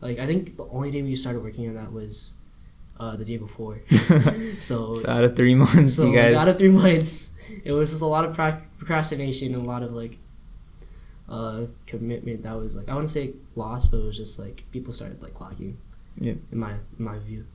Like 0.00 0.18
I 0.18 0.26
think 0.26 0.56
the 0.56 0.66
only 0.66 0.90
day 0.90 1.02
we 1.02 1.14
started 1.16 1.42
working 1.42 1.68
on 1.68 1.74
that 1.74 1.92
was 1.92 2.34
uh, 2.98 3.16
the 3.16 3.24
day 3.24 3.36
before. 3.36 3.80
so, 4.58 4.94
So 4.94 5.08
out 5.08 5.24
of 5.24 5.36
three 5.36 5.54
months, 5.54 5.94
so 5.94 6.06
you 6.06 6.16
guys. 6.16 6.36
out 6.36 6.48
of 6.48 6.58
three 6.58 6.68
months, 6.68 7.38
it 7.64 7.72
was 7.72 7.90
just 7.90 8.02
a 8.02 8.06
lot 8.06 8.24
of 8.24 8.36
procrastination 8.78 9.54
and 9.54 9.64
a 9.64 9.66
lot 9.66 9.82
of 9.82 9.92
like 9.92 10.18
uh, 11.28 11.66
commitment 11.86 12.42
that 12.42 12.56
was 12.56 12.76
like 12.76 12.88
I 12.88 12.94
wouldn't 12.94 13.10
say 13.10 13.34
lost, 13.54 13.90
but 13.90 13.98
it 13.98 14.04
was 14.04 14.16
just 14.16 14.38
like 14.38 14.64
people 14.70 14.92
started 14.92 15.22
like 15.22 15.34
clocking. 15.34 15.76
Yeah. 16.18 16.34
In 16.50 16.58
my 16.58 16.72
in 16.72 17.04
my 17.04 17.18
view. 17.18 17.46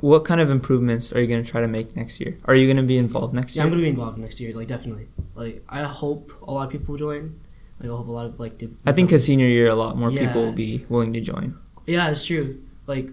What 0.00 0.24
kind 0.24 0.40
of 0.40 0.50
improvements 0.50 1.12
are 1.12 1.20
you 1.20 1.26
gonna 1.26 1.44
try 1.44 1.60
to 1.60 1.68
make 1.68 1.94
next 1.96 2.20
year? 2.20 2.38
Are 2.46 2.54
you 2.54 2.66
gonna 2.72 2.86
be 2.86 2.96
involved 2.98 3.34
next 3.34 3.54
year? 3.56 3.62
Yeah, 3.64 3.66
year? 3.68 3.72
I'm 3.74 3.78
gonna 3.78 3.82
be 3.82 3.88
involved 3.90 4.18
next 4.18 4.40
year. 4.40 4.54
Like 4.54 4.68
definitely. 4.68 5.08
Like 5.34 5.62
I 5.68 5.82
hope 5.82 6.32
a 6.42 6.50
lot 6.52 6.66
of 6.66 6.70
people 6.72 6.96
join. 6.96 7.40
Like 7.80 7.90
I 7.90 7.96
hope 7.96 8.08
a 8.08 8.10
lot 8.12 8.26
of 8.26 8.38
like. 8.40 8.58
the- 8.58 8.70
I 8.86 8.92
think 8.92 9.08
because 9.08 9.24
senior 9.24 9.46
year, 9.46 9.68
a 9.68 9.74
lot 9.74 9.96
more 9.96 10.10
people 10.10 10.44
will 10.44 10.52
be 10.52 10.84
willing 10.88 11.12
to 11.12 11.20
join. 11.20 11.56
Yeah, 11.86 12.10
it's 12.10 12.24
true. 12.26 12.62
Like, 12.86 13.08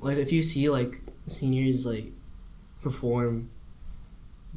like 0.00 0.18
if 0.18 0.32
you 0.32 0.42
see 0.42 0.68
like 0.70 1.00
seniors 1.26 1.86
like 1.86 2.12
perform 2.82 3.50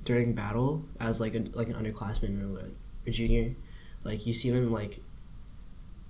during 0.03 0.33
battle 0.33 0.83
as 0.99 1.19
like 1.21 1.35
a 1.35 1.45
like 1.53 1.67
an 1.67 1.75
underclassman 1.75 2.41
or 2.41 2.61
like 2.63 2.71
a 3.07 3.11
junior, 3.11 3.55
like 4.03 4.25
you 4.25 4.33
see 4.33 4.49
them 4.49 4.71
like 4.71 4.99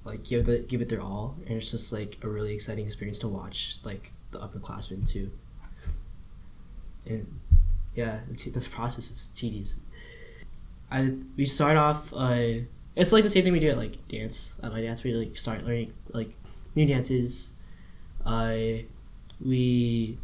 like 0.03 0.23
give 0.23 0.45
the 0.45 0.59
give 0.59 0.81
it 0.81 0.89
their 0.89 1.01
all, 1.01 1.35
and 1.47 1.57
it's 1.57 1.71
just 1.71 1.91
like 1.91 2.17
a 2.23 2.27
really 2.27 2.53
exciting 2.53 2.85
experience 2.85 3.19
to 3.19 3.27
watch 3.27 3.77
like 3.83 4.11
the 4.35 4.45
upperclassmen 4.45 5.09
too. 5.09 5.31
And 7.07 7.39
yeah, 7.95 8.19
this 8.29 8.67
process 8.67 9.09
is 9.11 9.27
tedious. 9.27 9.79
I 10.91 11.13
we 11.37 11.45
start 11.45 11.77
off. 11.77 12.13
Uh, 12.13 12.65
it's 12.95 13.11
like 13.11 13.23
the 13.23 13.29
same 13.29 13.43
thing 13.43 13.53
we 13.53 13.59
do 13.59 13.69
at 13.69 13.77
like 13.77 14.07
dance. 14.07 14.59
At 14.63 14.71
my 14.71 14.81
dance, 14.81 15.03
we 15.03 15.13
like 15.13 15.37
start 15.37 15.63
learning 15.63 15.93
like 16.13 16.35
new 16.75 16.85
dances. 16.85 17.53
I 18.25 18.85
we 19.43 20.17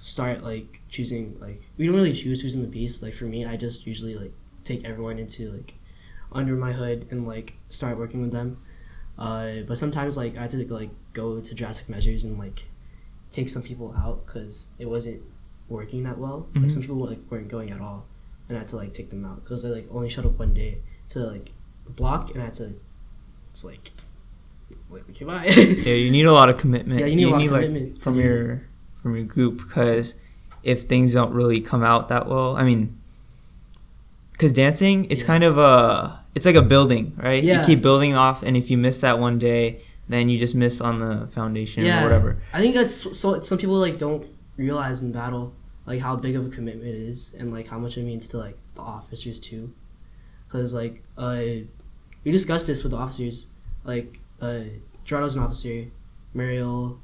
start 0.00 0.42
like 0.42 0.80
choosing 0.88 1.36
like 1.40 1.60
we 1.76 1.86
don't 1.86 1.94
really 1.94 2.12
choose 2.12 2.42
who's 2.42 2.54
in 2.54 2.62
the 2.62 2.68
piece. 2.68 3.02
Like 3.02 3.14
for 3.14 3.24
me, 3.24 3.44
I 3.44 3.56
just 3.56 3.86
usually 3.86 4.14
like 4.14 4.32
take 4.64 4.84
everyone 4.84 5.18
into 5.18 5.50
like 5.52 5.74
under 6.32 6.54
my 6.54 6.72
hood 6.72 7.06
and 7.10 7.26
like 7.26 7.54
start 7.68 7.98
working 7.98 8.22
with 8.22 8.32
them. 8.32 8.58
Uh, 9.18 9.62
but 9.66 9.78
sometimes 9.78 10.16
like 10.16 10.36
I 10.36 10.42
had 10.42 10.50
to 10.50 10.72
like 10.72 10.90
go 11.12 11.40
to 11.40 11.54
drastic 11.54 11.88
measures 11.88 12.24
and 12.24 12.38
like 12.38 12.64
take 13.36 13.48
some 13.48 13.62
people 13.62 13.88
out 14.04 14.18
because 14.26 14.68
it 14.78 14.88
wasn't 14.94 15.20
working 15.68 16.02
that 16.04 16.16
well. 16.18 16.38
Like 16.54 16.64
Mhm. 16.64 16.70
some 16.70 16.82
people 16.82 16.96
like 17.12 17.20
weren't 17.30 17.48
going 17.56 17.70
at 17.76 17.80
all, 17.86 18.00
and 18.48 18.56
I 18.56 18.60
had 18.60 18.68
to 18.68 18.76
like 18.82 18.92
take 18.98 19.08
them 19.10 19.24
out 19.28 19.38
because 19.44 19.62
they 19.62 19.68
like 19.78 19.88
only 19.96 20.08
showed 20.08 20.26
up 20.26 20.38
one 20.38 20.54
day 20.54 20.72
to 21.12 21.18
like 21.20 21.52
block, 22.00 22.30
and 22.32 22.40
I 22.42 22.46
had 22.46 22.54
to. 22.54 22.68
It's 23.50 23.64
like, 23.64 23.92
wait, 24.90 25.02
okay, 25.10 25.24
bye. 25.24 25.46
Yeah, 25.88 25.94
you 26.04 26.10
need 26.10 26.26
a 26.26 26.32
lot 26.40 26.48
of 26.50 26.56
commitment. 26.58 27.00
Yeah, 27.00 27.06
you 27.06 27.16
need 27.16 27.28
a 27.28 27.30
lot 27.30 27.44
of 27.44 27.50
like, 27.52 27.62
commitment 27.66 27.96
to 27.96 28.00
from 28.02 28.14
your 28.20 28.62
from 29.02 29.14
your 29.16 29.24
group 29.24 29.58
because 29.58 30.14
if 30.62 30.78
things 30.92 31.14
don't 31.14 31.32
really 31.32 31.60
come 31.60 31.82
out 31.84 32.08
that 32.08 32.28
well, 32.28 32.56
I 32.56 32.64
mean, 32.64 32.82
because 34.32 34.52
dancing, 34.52 35.04
it's 35.10 35.22
Yeah. 35.22 35.26
kind 35.32 35.44
of 35.44 35.58
a 35.58 36.20
it's 36.34 36.44
like 36.46 36.56
a 36.56 36.62
building, 36.74 37.12
right? 37.16 37.42
Yeah. 37.42 37.60
You 37.60 37.66
keep 37.66 37.82
building 37.82 38.14
off, 38.14 38.42
and 38.42 38.56
if 38.56 38.70
you 38.70 38.76
miss 38.76 39.00
that 39.00 39.18
one 39.18 39.38
day, 39.38 39.80
then 40.08 40.28
you 40.28 40.38
just 40.38 40.54
miss 40.54 40.80
on 40.80 40.98
the 40.98 41.26
foundation 41.28 41.84
Yeah. 41.84 42.00
or 42.00 42.04
whatever. 42.04 42.38
I 42.52 42.60
think 42.60 42.74
that's 42.74 43.18
so. 43.18 43.40
Some 43.42 43.58
people 43.58 43.76
like 43.78 43.98
don't 43.98 44.26
realize 44.56 45.02
in 45.02 45.12
battle 45.12 45.52
like 45.86 46.00
how 46.00 46.16
big 46.16 46.34
of 46.36 46.46
a 46.46 46.48
commitment 46.50 46.88
it 46.88 46.94
is, 46.96 47.34
and 47.38 47.52
like 47.52 47.68
how 47.68 47.78
much 47.78 47.96
it 47.96 48.02
means 48.02 48.26
to 48.28 48.38
like 48.38 48.56
the 48.74 48.80
officers 48.82 49.38
too. 49.38 49.72
Because 50.46 50.72
like 50.74 51.02
uh, 51.18 51.42
we 52.24 52.30
discussed 52.32 52.66
this 52.66 52.82
with 52.82 52.92
the 52.92 52.98
officers. 52.98 53.46
Like 53.84 54.18
uh, 54.40 54.60
Gerardo's 55.04 55.36
an 55.36 55.42
officer, 55.44 55.84
Mariel, 56.34 56.98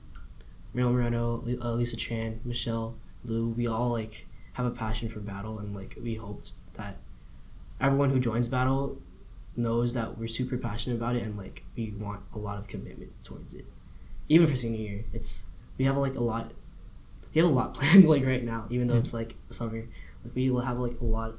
Mariel 0.75 0.93
Moreno, 0.93 1.45
uh, 1.63 1.73
Lisa 1.75 1.97
Tran, 1.97 2.45
Michelle, 2.45 2.97
Lou. 3.25 3.51
We 3.51 3.67
all 3.69 3.91
like 3.91 4.27
have 4.55 4.67
a 4.67 4.71
passion 4.71 5.09
for 5.09 5.21
battle, 5.21 5.59
and 5.59 5.75
like 5.75 5.97
we 6.03 6.15
hoped 6.17 6.53
that 6.75 6.97
everyone 7.81 8.11
who 8.11 8.19
joins 8.21 8.49
battle 8.49 8.99
knows 9.57 9.95
that 9.95 10.19
we're 10.19 10.29
super 10.29 10.57
passionate 10.57 10.97
about 10.97 11.17
it, 11.17 11.23
and 11.23 11.37
like 11.37 11.65
we 11.77 11.91
want 11.99 12.21
a 12.35 12.39
lot 12.39 12.59
of 12.59 12.67
commitment 12.69 13.13
towards 13.25 13.55
it 13.55 13.67
even 14.29 14.47
for 14.47 14.57
senior 14.57 14.81
year, 14.81 15.05
it's 15.13 15.45
we 15.77 15.85
have 15.85 15.97
like 15.97 16.15
a 16.15 16.23
lot. 16.23 16.53
We 17.35 17.41
have 17.41 17.51
a 17.51 17.53
lot 17.53 17.75
planned 17.77 18.09
like 18.09 18.25
right 18.25 18.43
now, 18.43 18.65
even 18.71 18.87
though 18.89 18.95
Yeah. 18.95 19.01
it's 19.01 19.13
like 19.13 19.35
summer. 19.51 19.85
Like 20.25 20.35
we 20.35 20.49
will 20.51 20.61
have 20.63 20.79
like 20.79 20.99
a 21.01 21.05
lot 21.05 21.35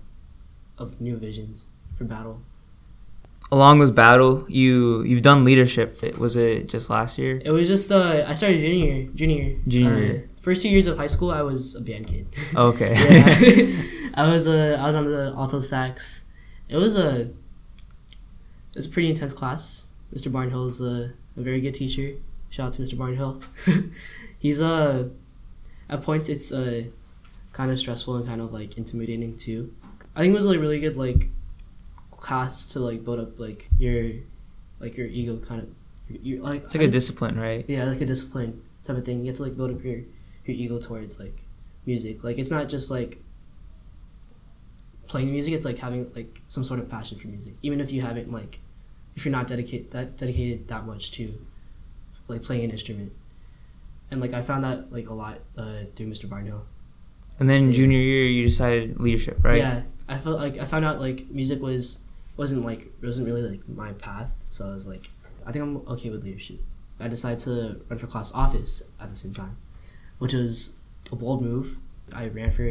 of 0.77 0.99
new 1.01 1.15
visions 1.17 1.67
for 1.95 2.03
battle. 2.03 2.41
Along 3.51 3.79
with 3.79 3.95
battle, 3.95 4.45
you 4.47 5.01
you've 5.03 5.21
done 5.21 5.43
leadership. 5.43 6.01
Was 6.17 6.35
it 6.35 6.67
just 6.67 6.89
last 6.89 7.17
year? 7.17 7.41
It 7.43 7.51
was 7.51 7.67
just 7.67 7.91
uh, 7.91 8.25
I 8.27 8.33
started 8.33 8.59
junior 8.61 9.09
junior. 9.15 9.57
Junior 9.67 10.25
Uh. 10.25 10.41
First 10.41 10.61
two 10.61 10.69
years 10.69 10.87
of 10.87 10.97
high 10.97 11.07
school, 11.07 11.31
I 11.31 11.41
was 11.41 11.73
a 11.75 11.81
band 11.81 12.07
kid. 12.07 12.27
Okay. 12.55 12.93
yeah, 13.09 14.11
I 14.13 14.29
was 14.31 14.47
uh, 14.47 14.77
I 14.79 14.85
was 14.85 14.95
on 14.95 15.05
the 15.05 15.33
alto 15.37 15.59
sax. 15.59 16.25
It 16.67 16.75
was 16.77 16.95
a 16.97 17.29
it 18.73 18.77
was 18.77 18.85
a 18.85 18.89
pretty 18.89 19.09
intense 19.09 19.33
class. 19.33 19.87
Mr. 20.13 20.31
Barnhill's 20.31 20.81
a, 20.81 21.13
a 21.37 21.41
very 21.41 21.61
good 21.61 21.73
teacher. 21.73 22.13
Shout 22.49 22.67
out 22.67 22.73
to 22.73 22.81
Mr. 22.81 22.95
Barnhill. 22.95 23.41
He's 24.39 24.61
uh 24.61 25.09
at 25.89 26.01
points 26.03 26.29
it's 26.29 26.51
uh 26.51 26.83
kind 27.51 27.71
of 27.71 27.79
stressful 27.79 28.15
and 28.17 28.25
kind 28.27 28.41
of 28.41 28.53
like 28.53 28.77
intimidating 28.77 29.35
too. 29.37 29.73
I 30.15 30.21
think 30.21 30.33
it 30.33 30.35
was 30.35 30.45
like 30.45 30.59
really 30.59 30.79
good 30.79 30.97
like 30.97 31.29
class 32.11 32.67
to 32.73 32.79
like 32.79 33.03
build 33.03 33.19
up 33.19 33.39
like 33.39 33.69
your 33.77 34.11
like 34.79 34.97
your 34.97 35.07
ego 35.07 35.37
kind 35.37 35.61
of 35.61 35.69
your, 36.23 36.41
like 36.43 36.63
It's 36.63 36.75
like 36.75 36.83
I 36.83 36.87
a 36.87 36.91
discipline, 36.91 37.39
right? 37.39 37.65
yeah, 37.67 37.85
like 37.85 38.01
a 38.01 38.05
discipline 38.05 38.61
type 38.83 38.97
of 38.97 39.05
thing. 39.05 39.19
You 39.19 39.25
get 39.25 39.35
to 39.37 39.43
like 39.43 39.57
build 39.57 39.71
up 39.71 39.83
your 39.83 39.99
your 40.45 40.55
ego 40.57 40.79
towards 40.79 41.19
like 41.19 41.43
music. 41.85 42.23
Like 42.23 42.37
it's 42.37 42.51
not 42.51 42.69
just 42.69 42.91
like 42.91 43.19
playing 45.13 45.31
music. 45.31 45.53
It's 45.53 45.65
like 45.65 45.77
having 45.87 46.11
like 46.15 46.41
some 46.47 46.63
sort 46.69 46.79
of 46.81 46.89
passion 46.89 47.17
for 47.19 47.27
music, 47.27 47.53
even 47.61 47.79
if 47.79 47.91
you 47.91 48.01
haven't 48.01 48.31
like 48.39 48.59
if 49.15 49.23
you're 49.25 49.31
not 49.39 49.47
dedicated 49.47 49.91
that 49.91 50.17
dedicated 50.17 50.67
that 50.71 50.85
much 50.91 51.11
to 51.17 51.23
like 52.27 52.41
playing 52.47 52.63
an 52.65 52.71
instrument. 52.71 53.11
And 54.11 54.19
like 54.21 54.33
I 54.33 54.41
found 54.41 54.63
that 54.63 54.91
like 54.91 55.07
a 55.09 55.13
lot 55.13 55.37
uh, 55.57 55.85
through 55.95 56.07
Mr. 56.13 56.25
Barnhill. 56.27 56.61
And 57.39 57.49
then 57.49 57.67
Yeah. 57.67 57.73
junior 57.79 57.99
year, 57.99 58.25
you 58.25 58.43
decided 58.45 58.99
leadership, 58.99 59.37
right? 59.43 59.57
Yeah, 59.57 59.83
I 60.07 60.17
felt 60.17 60.37
like 60.39 60.57
I 60.57 60.65
found 60.65 60.83
out 60.85 60.99
like 60.99 61.19
music 61.29 61.61
was 61.61 62.03
wasn't 62.37 62.65
like 62.65 62.81
wasn't 63.01 63.25
really 63.27 63.43
like 63.43 63.63
my 63.69 63.91
path. 63.93 64.31
So 64.43 64.69
I 64.69 64.73
was 64.73 64.85
like, 64.93 65.09
I 65.45 65.51
think 65.51 65.63
I'm 65.63 65.77
okay 65.93 66.09
with 66.09 66.23
leadership. 66.23 66.59
I 66.99 67.07
decided 67.07 67.39
to 67.47 67.81
run 67.89 67.97
for 67.99 68.07
class 68.07 68.31
office 68.33 68.83
at 69.01 69.09
the 69.09 69.15
same 69.23 69.33
time, 69.33 69.57
which 70.19 70.33
was 70.33 70.77
a 71.11 71.15
bold 71.15 71.41
move. 71.41 71.77
I 72.11 72.27
ran 72.27 72.51
for 72.51 72.65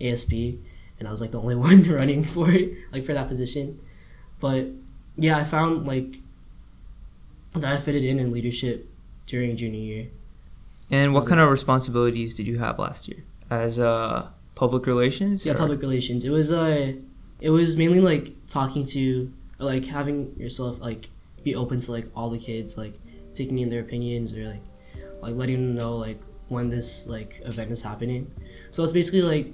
ASB, 0.00 0.58
and 1.02 1.08
I 1.08 1.10
was 1.10 1.20
like 1.20 1.32
the 1.32 1.40
only 1.40 1.56
one 1.68 1.82
running 1.82 2.22
for 2.22 2.48
it, 2.48 2.74
like 2.92 3.04
for 3.04 3.12
that 3.12 3.28
position. 3.28 3.80
But 4.38 4.66
yeah, 5.16 5.36
I 5.36 5.42
found 5.42 5.84
like 5.84 6.20
that 7.54 7.72
I 7.72 7.78
fitted 7.78 8.04
in 8.04 8.20
in 8.20 8.30
leadership 8.32 8.88
during 9.26 9.56
junior 9.56 9.80
year. 9.80 10.06
And 10.90 11.12
what 11.12 11.26
kind 11.26 11.40
of 11.40 11.50
responsibilities 11.50 12.36
did 12.36 12.46
you 12.46 12.58
have 12.58 12.78
last 12.78 13.08
year 13.08 13.24
as 13.50 13.80
uh, 13.80 14.28
public 14.54 14.86
relations? 14.86 15.44
Yeah, 15.44 15.54
or- 15.54 15.58
public 15.58 15.80
relations. 15.80 16.24
It 16.24 16.30
was 16.30 16.52
uh, 16.52 16.92
it 17.40 17.50
was 17.50 17.76
mainly 17.76 18.00
like 18.00 18.32
talking 18.46 18.84
to, 18.86 19.32
or, 19.58 19.66
like 19.66 19.86
having 19.86 20.36
yourself 20.38 20.78
like 20.80 21.10
be 21.42 21.56
open 21.56 21.80
to 21.80 21.90
like 21.90 22.06
all 22.14 22.30
the 22.30 22.38
kids, 22.38 22.78
like 22.78 22.94
taking 23.34 23.58
in 23.58 23.70
their 23.70 23.80
opinions 23.80 24.32
or 24.32 24.46
like, 24.46 24.62
like 25.20 25.34
letting 25.34 25.56
them 25.56 25.74
know 25.74 25.96
like 25.96 26.20
when 26.48 26.68
this 26.68 27.08
like 27.08 27.40
event 27.44 27.72
is 27.72 27.82
happening. 27.82 28.30
So 28.70 28.84
it's 28.84 28.92
basically 28.92 29.22
like 29.22 29.52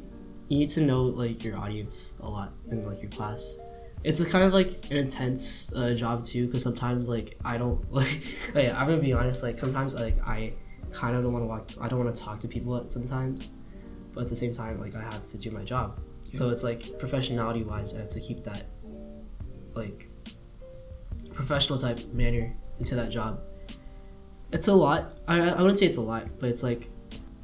you 0.49 0.59
need 0.59 0.71
to 0.71 0.81
know 0.81 1.02
like 1.02 1.45
your 1.45 1.57
audience 1.59 2.14
a 2.21 2.28
lot 2.28 2.52
in 2.71 2.85
like 2.87 3.02
your 3.02 3.11
class. 3.11 3.57
It's 4.05 4.21
a 4.21 4.26
kind 4.26 4.45
of 4.45 4.52
like 4.52 4.87
an 4.90 4.97
intense 4.97 5.73
uh, 5.75 5.95
job 5.95 6.25
too, 6.25 6.47
because 6.47 6.62
sometimes 6.62 7.09
like 7.09 7.38
I 7.45 7.59
don't 7.59 7.90
like, 7.93 8.23
like 8.55 8.73
I'm 8.73 8.87
gonna 8.87 8.99
be 8.99 9.12
honest, 9.12 9.43
like 9.43 9.59
sometimes 9.59 9.95
like 9.95 10.19
I 10.26 10.55
kind 10.90 11.17
of 11.17 11.23
don't 11.23 11.33
want 11.33 11.43
to 11.43 11.47
walk, 11.47 11.71
I 11.81 11.88
don't 11.88 12.02
want 12.02 12.14
to 12.14 12.23
talk 12.23 12.40
to 12.40 12.49
people 12.49 12.76
at 12.76 12.90
sometimes, 12.90 13.49
but 14.14 14.23
at 14.23 14.28
the 14.28 14.37
same 14.37 14.55
time 14.55 14.81
like 14.81 14.95
I 14.95 15.02
have 15.02 15.26
to 15.28 15.38
do 15.38 15.50
my 15.50 15.62
job. 15.64 16.00
So 16.33 16.50
it's 16.50 16.64
like 16.64 16.83
professionality 16.99 17.64
wise, 17.64 17.95
I 17.95 18.00
have 18.00 18.11
to 18.11 18.21
keep 18.21 18.45
that 18.45 18.67
like 19.75 20.09
professional 21.33 21.78
type 21.78 22.12
manner 22.12 22.55
into 22.78 22.95
that 22.95 23.11
job. 23.11 23.40
it's 24.52 24.69
a 24.69 24.73
lot. 24.73 25.19
I 25.26 25.40
I 25.50 25.61
wouldn't 25.61 25.78
say 25.78 25.87
it's 25.87 25.99
a 25.99 26.02
lot, 26.02 26.26
but 26.38 26.49
it's 26.49 26.62
like 26.62 26.88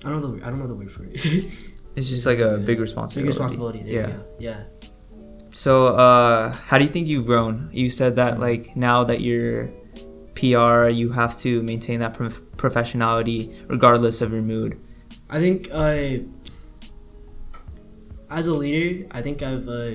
I 0.05 0.11
don't 0.11 0.23
know 0.23 0.37
the 0.37 0.47
I 0.47 0.51
don't 0.51 0.59
know 0.59 0.67
the 0.67 0.75
word 0.75 0.91
for 0.91 1.05
it. 1.05 1.51
It's 1.97 2.09
just 2.09 2.27
like 2.27 2.39
a 2.39 2.57
big 2.57 2.67
Big 2.67 2.81
responsibility. 2.81 3.29
responsibility. 3.29 3.83
There 3.83 3.93
Yeah. 3.93 4.17
yeah. 4.39 4.61
So, 5.51 5.89
uh, 5.89 6.51
how 6.51 6.79
do 6.79 6.85
you 6.85 6.91
think 6.91 7.07
you've 7.07 7.27
grown? 7.27 7.69
You 7.73 7.89
said 7.89 8.17
that 8.17 8.41
like 8.41 8.75
now 8.77 9.05
that 9.05 9.21
you're 9.21 9.71
PR, 10.35 10.89
you 10.89 11.13
have 11.13 11.37
to 11.39 11.63
maintain 11.63 12.01
that 12.01 12.15
prof- 12.15 12.43
professionality 12.57 13.55
regardless 13.69 14.21
of 14.21 14.33
your 14.33 14.43
mood. 14.43 14.81
I 15.31 15.39
think 15.39 15.71
I, 15.73 16.23
as 18.31 18.47
a 18.49 18.55
leader, 18.55 19.07
I 19.13 19.23
think 19.23 19.43
I've 19.43 19.69
uh, 19.69 19.93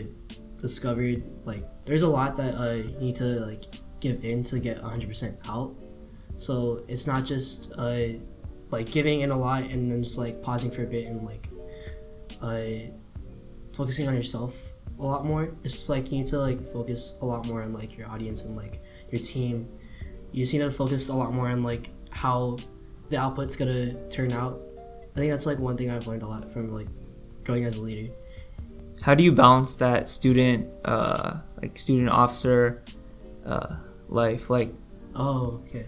discovered 0.62 1.24
like 1.46 1.64
there's 1.86 2.04
a 2.04 2.08
lot 2.10 2.38
that 2.38 2.56
I 2.56 2.84
need 3.02 3.16
to 3.16 3.26
like 3.46 3.66
give 4.00 4.24
in 4.24 4.44
to 4.44 4.60
get 4.60 4.82
100% 4.82 5.38
out. 5.50 5.76
So 6.38 6.86
it's 6.88 7.06
not 7.06 7.26
just 7.26 7.74
uh, 7.78 8.16
like 8.72 8.90
giving 8.92 9.22
in 9.22 9.32
a 9.32 9.38
lot 9.38 9.64
and 9.64 9.92
then 9.92 10.04
just 10.04 10.18
like 10.18 10.42
pausing 10.42 10.72
for 10.72 10.84
a 10.84 10.88
bit 10.88 11.08
and 11.08 11.26
like 11.26 11.49
uh, 12.42 12.62
focusing 13.74 14.08
on 14.08 14.16
yourself 14.16 14.56
a 15.00 15.04
lot 15.04 15.26
more. 15.26 15.54
It's 15.64 15.90
like 15.90 16.12
you 16.12 16.20
need 16.20 16.28
to 16.28 16.40
like 16.40 16.72
focus 16.74 17.18
a 17.22 17.26
lot 17.26 17.46
more 17.46 17.64
on 17.64 17.74
like 17.74 17.98
your 17.98 18.08
audience 18.10 18.44
and 18.44 18.56
like 18.56 18.82
your 19.12 19.22
team. 19.22 19.70
You 20.32 20.44
just 20.44 20.54
need 20.54 20.60
to 20.60 20.72
focus 20.72 21.10
a 21.10 21.16
lot 21.16 21.34
more 21.34 21.48
on 21.50 21.64
like 21.64 21.90
how 22.12 22.58
the 23.10 23.18
output's 23.18 23.56
gonna 23.56 23.94
turn 24.10 24.32
out. 24.32 24.60
I 25.16 25.20
think 25.20 25.32
that's 25.32 25.46
like 25.46 25.60
one 25.60 25.78
thing 25.78 25.90
I've 25.90 26.08
learned 26.08 26.24
a 26.24 26.28
lot 26.28 26.52
from 26.52 26.74
like 26.74 26.88
growing 27.44 27.66
as 27.66 27.76
a 27.78 27.82
leader. 27.82 28.14
How 29.02 29.16
do 29.16 29.24
you 29.24 29.32
balance 29.32 29.76
that 29.78 30.10
student, 30.10 30.70
uh, 30.84 31.38
like 31.62 31.78
student 31.78 32.10
officer, 32.10 32.84
uh, 33.46 33.78
life? 34.10 34.50
Like, 34.50 34.74
Oh, 35.16 35.62
okay. 35.68 35.86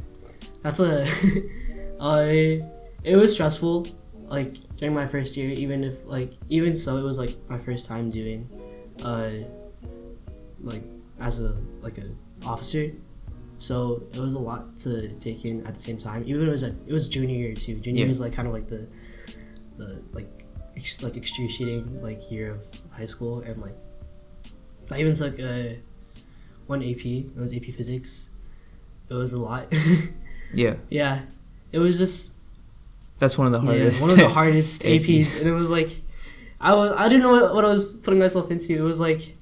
That's 0.64 0.80
a. 0.80 1.06
I. 2.02 2.62
It 3.04 3.16
was 3.16 3.34
stressful, 3.34 3.88
like 4.32 4.56
during 4.78 4.96
my 4.96 5.06
first 5.08 5.36
year. 5.38 5.50
Even 5.50 5.84
if 5.84 6.06
like 6.06 6.34
even 6.50 6.76
so, 6.76 6.98
it 6.98 7.04
was 7.04 7.18
like 7.18 7.36
my 7.50 7.60
first 7.60 7.86
time 7.86 8.10
doing, 8.10 8.50
uh, 9.04 9.32
like 10.62 10.84
as 11.20 11.40
a 11.42 11.56
like 11.82 11.98
a 11.98 12.08
officer. 12.46 12.92
So 13.58 14.02
it 14.14 14.20
was 14.20 14.34
a 14.34 14.40
lot 14.40 14.76
to 14.78 15.10
take 15.20 15.46
in 15.46 15.68
at 15.68 15.76
the 15.76 15.80
same 15.80 15.98
time. 15.98 16.24
Even 16.26 16.48
it 16.48 16.50
was 16.52 16.64
a, 16.64 16.74
it 16.88 16.94
was 16.94 17.08
junior 17.08 17.36
year 17.36 17.54
too. 17.54 17.76
Junior 17.76 18.00
Yeah. 18.00 18.06
year 18.06 18.10
is 18.12 18.20
like 18.20 18.34
kind 18.34 18.48
of 18.48 18.54
like 18.56 18.68
the, 18.68 18.88
the 19.78 20.02
like 20.14 20.46
ex, 20.76 21.04
like 21.04 21.16
excruciating 21.16 22.02
like 22.02 22.32
year 22.32 22.54
of 22.56 22.64
high 22.92 23.06
school 23.06 23.42
and 23.42 23.62
like. 23.62 23.76
I 24.90 25.00
even 25.00 25.14
took 25.14 25.40
uh, 25.40 25.76
one 26.68 26.82
AP. 26.84 27.06
It 27.06 27.38
was 27.38 27.54
AP 27.56 27.66
Physics. 27.66 28.30
It 29.10 29.14
was 29.14 29.32
a 29.32 29.40
lot. 29.40 29.72
yeah, 30.54 30.76
yeah, 30.90 31.22
it 31.72 31.80
was 31.80 31.98
just 31.98 32.34
that's 33.22 33.38
one 33.38 33.48
of 33.48 33.54
the 33.54 33.62
hardest. 33.62 34.00
yeah, 34.00 34.02
one 34.08 34.12
of 34.12 34.18
the 34.18 34.30
hardest 34.40 34.82
APs. 34.82 35.38
And 35.40 35.48
it 35.48 35.54
was 35.54 35.70
like, 35.70 35.90
I 36.60 36.74
was 36.76 36.92
I 36.92 37.08
didn't 37.08 37.22
know 37.22 37.32
what, 37.32 37.56
what 37.56 37.64
I 37.64 37.70
was 37.70 37.88
putting 37.88 38.20
myself 38.20 38.52
into. 38.52 38.74
It 38.78 38.82
was 38.82 39.00
like, 39.00 39.36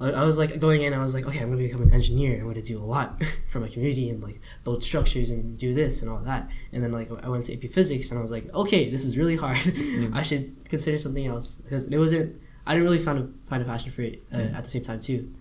I 0.00 0.24
was 0.24 0.36
like 0.38 0.60
going 0.60 0.82
in. 0.82 0.92
I 0.92 0.98
was 0.98 1.14
like, 1.14 1.24
okay, 1.26 1.40
I'm 1.40 1.48
gonna 1.50 1.62
become 1.62 1.82
an 1.82 1.92
engineer. 1.92 2.38
I'm 2.40 2.46
gonna 2.48 2.62
do 2.62 2.78
a 2.78 2.84
lot 2.84 3.22
for 3.50 3.60
my 3.60 3.68
community 3.68 4.10
and 4.10 4.22
like 4.22 4.40
build 4.64 4.84
structures 4.84 5.30
and 5.30 5.58
do 5.58 5.72
this 5.74 6.02
and 6.02 6.10
all 6.10 6.18
that. 6.18 6.50
And 6.72 6.82
then 6.82 6.92
like 6.92 7.10
I 7.24 7.28
went 7.28 7.44
to 7.46 7.54
AP 7.54 7.70
Physics 7.70 8.10
and 8.10 8.18
I 8.18 8.22
was 8.22 8.30
like, 8.30 8.52
okay, 8.54 8.90
this 8.90 9.04
is 9.04 9.16
really 9.18 9.36
hard. 9.36 9.58
I 10.12 10.22
should 10.22 10.54
consider 10.68 10.98
something 10.98 11.26
else 11.26 11.56
because 11.62 11.84
it 11.86 11.98
wasn't. 11.98 12.40
I 12.66 12.72
didn't 12.74 12.84
really 12.88 12.98
find 12.98 13.18
a 13.18 13.48
find 13.48 13.62
a 13.62 13.66
passion 13.66 13.90
for 13.92 14.02
it 14.02 14.22
uh, 14.32 14.36
Mm. 14.36 14.54
at 14.56 14.64
the 14.64 14.70
same 14.70 14.82
time 14.84 15.00
too. 15.00 15.32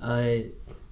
Uh, 0.00 0.34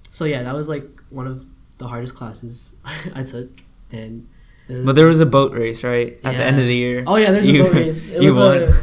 so 0.09 0.25
yeah, 0.25 0.43
that 0.43 0.53
was 0.55 0.67
like 0.69 0.85
one 1.09 1.27
of 1.27 1.45
the 1.77 1.87
hardest 1.87 2.15
classes 2.15 2.75
I 3.15 3.23
took, 3.23 3.49
and. 3.91 4.27
But 4.69 4.95
there 4.95 5.07
was 5.07 5.19
a 5.19 5.25
boat 5.25 5.53
race, 5.53 5.83
right? 5.83 6.19
At 6.23 6.37
the 6.37 6.43
end 6.43 6.59
of 6.59 6.65
the 6.65 6.75
year. 6.75 7.03
Oh 7.07 7.15
yeah, 7.17 7.31
there's 7.31 7.47
You- 7.47 7.61
a 7.61 7.65
boat 7.65 7.73
race. 7.75 8.09
It 8.09 8.21
you 8.21 8.29
was 8.29 8.37
won. 8.37 8.61
A, 8.63 8.73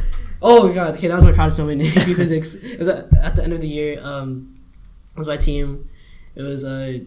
oh 0.41 0.67
my 0.67 0.73
god, 0.73 0.95
okay, 0.95 1.07
that 1.07 1.15
was 1.15 1.23
my 1.23 1.31
proudest 1.31 1.57
moment 1.57 1.81
in 1.81 1.87
physics. 2.15 2.55
It 2.55 2.77
was 2.79 2.87
at, 2.87 3.07
at 3.17 3.35
the 3.35 3.43
end 3.43 3.53
of 3.53 3.61
the 3.61 3.67
year. 3.67 3.99
Um, 4.03 4.59
it 5.15 5.17
was 5.17 5.27
my 5.27 5.37
team. 5.37 5.89
It 6.35 6.41
was 6.43 6.63
uh, 6.63 6.99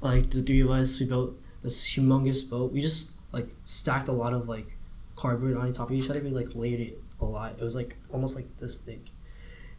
like 0.00 0.30
the 0.30 0.42
three 0.42 0.60
of 0.62 0.70
us. 0.70 0.98
We 0.98 1.06
built 1.06 1.34
this 1.62 1.86
humongous 1.88 2.48
boat. 2.48 2.72
We 2.72 2.80
just 2.80 3.16
like 3.32 3.48
stacked 3.64 4.08
a 4.08 4.12
lot 4.12 4.32
of 4.32 4.48
like 4.48 4.76
cardboard 5.14 5.56
on 5.56 5.72
top 5.72 5.90
of 5.90 5.96
each 5.96 6.08
other. 6.10 6.20
We 6.20 6.30
like 6.30 6.54
layered 6.54 6.80
it 6.80 7.00
a 7.20 7.24
lot. 7.24 7.52
It 7.58 7.62
was 7.62 7.74
like 7.76 7.96
almost 8.12 8.34
like 8.34 8.46
this 8.58 8.76
thick, 8.76 9.10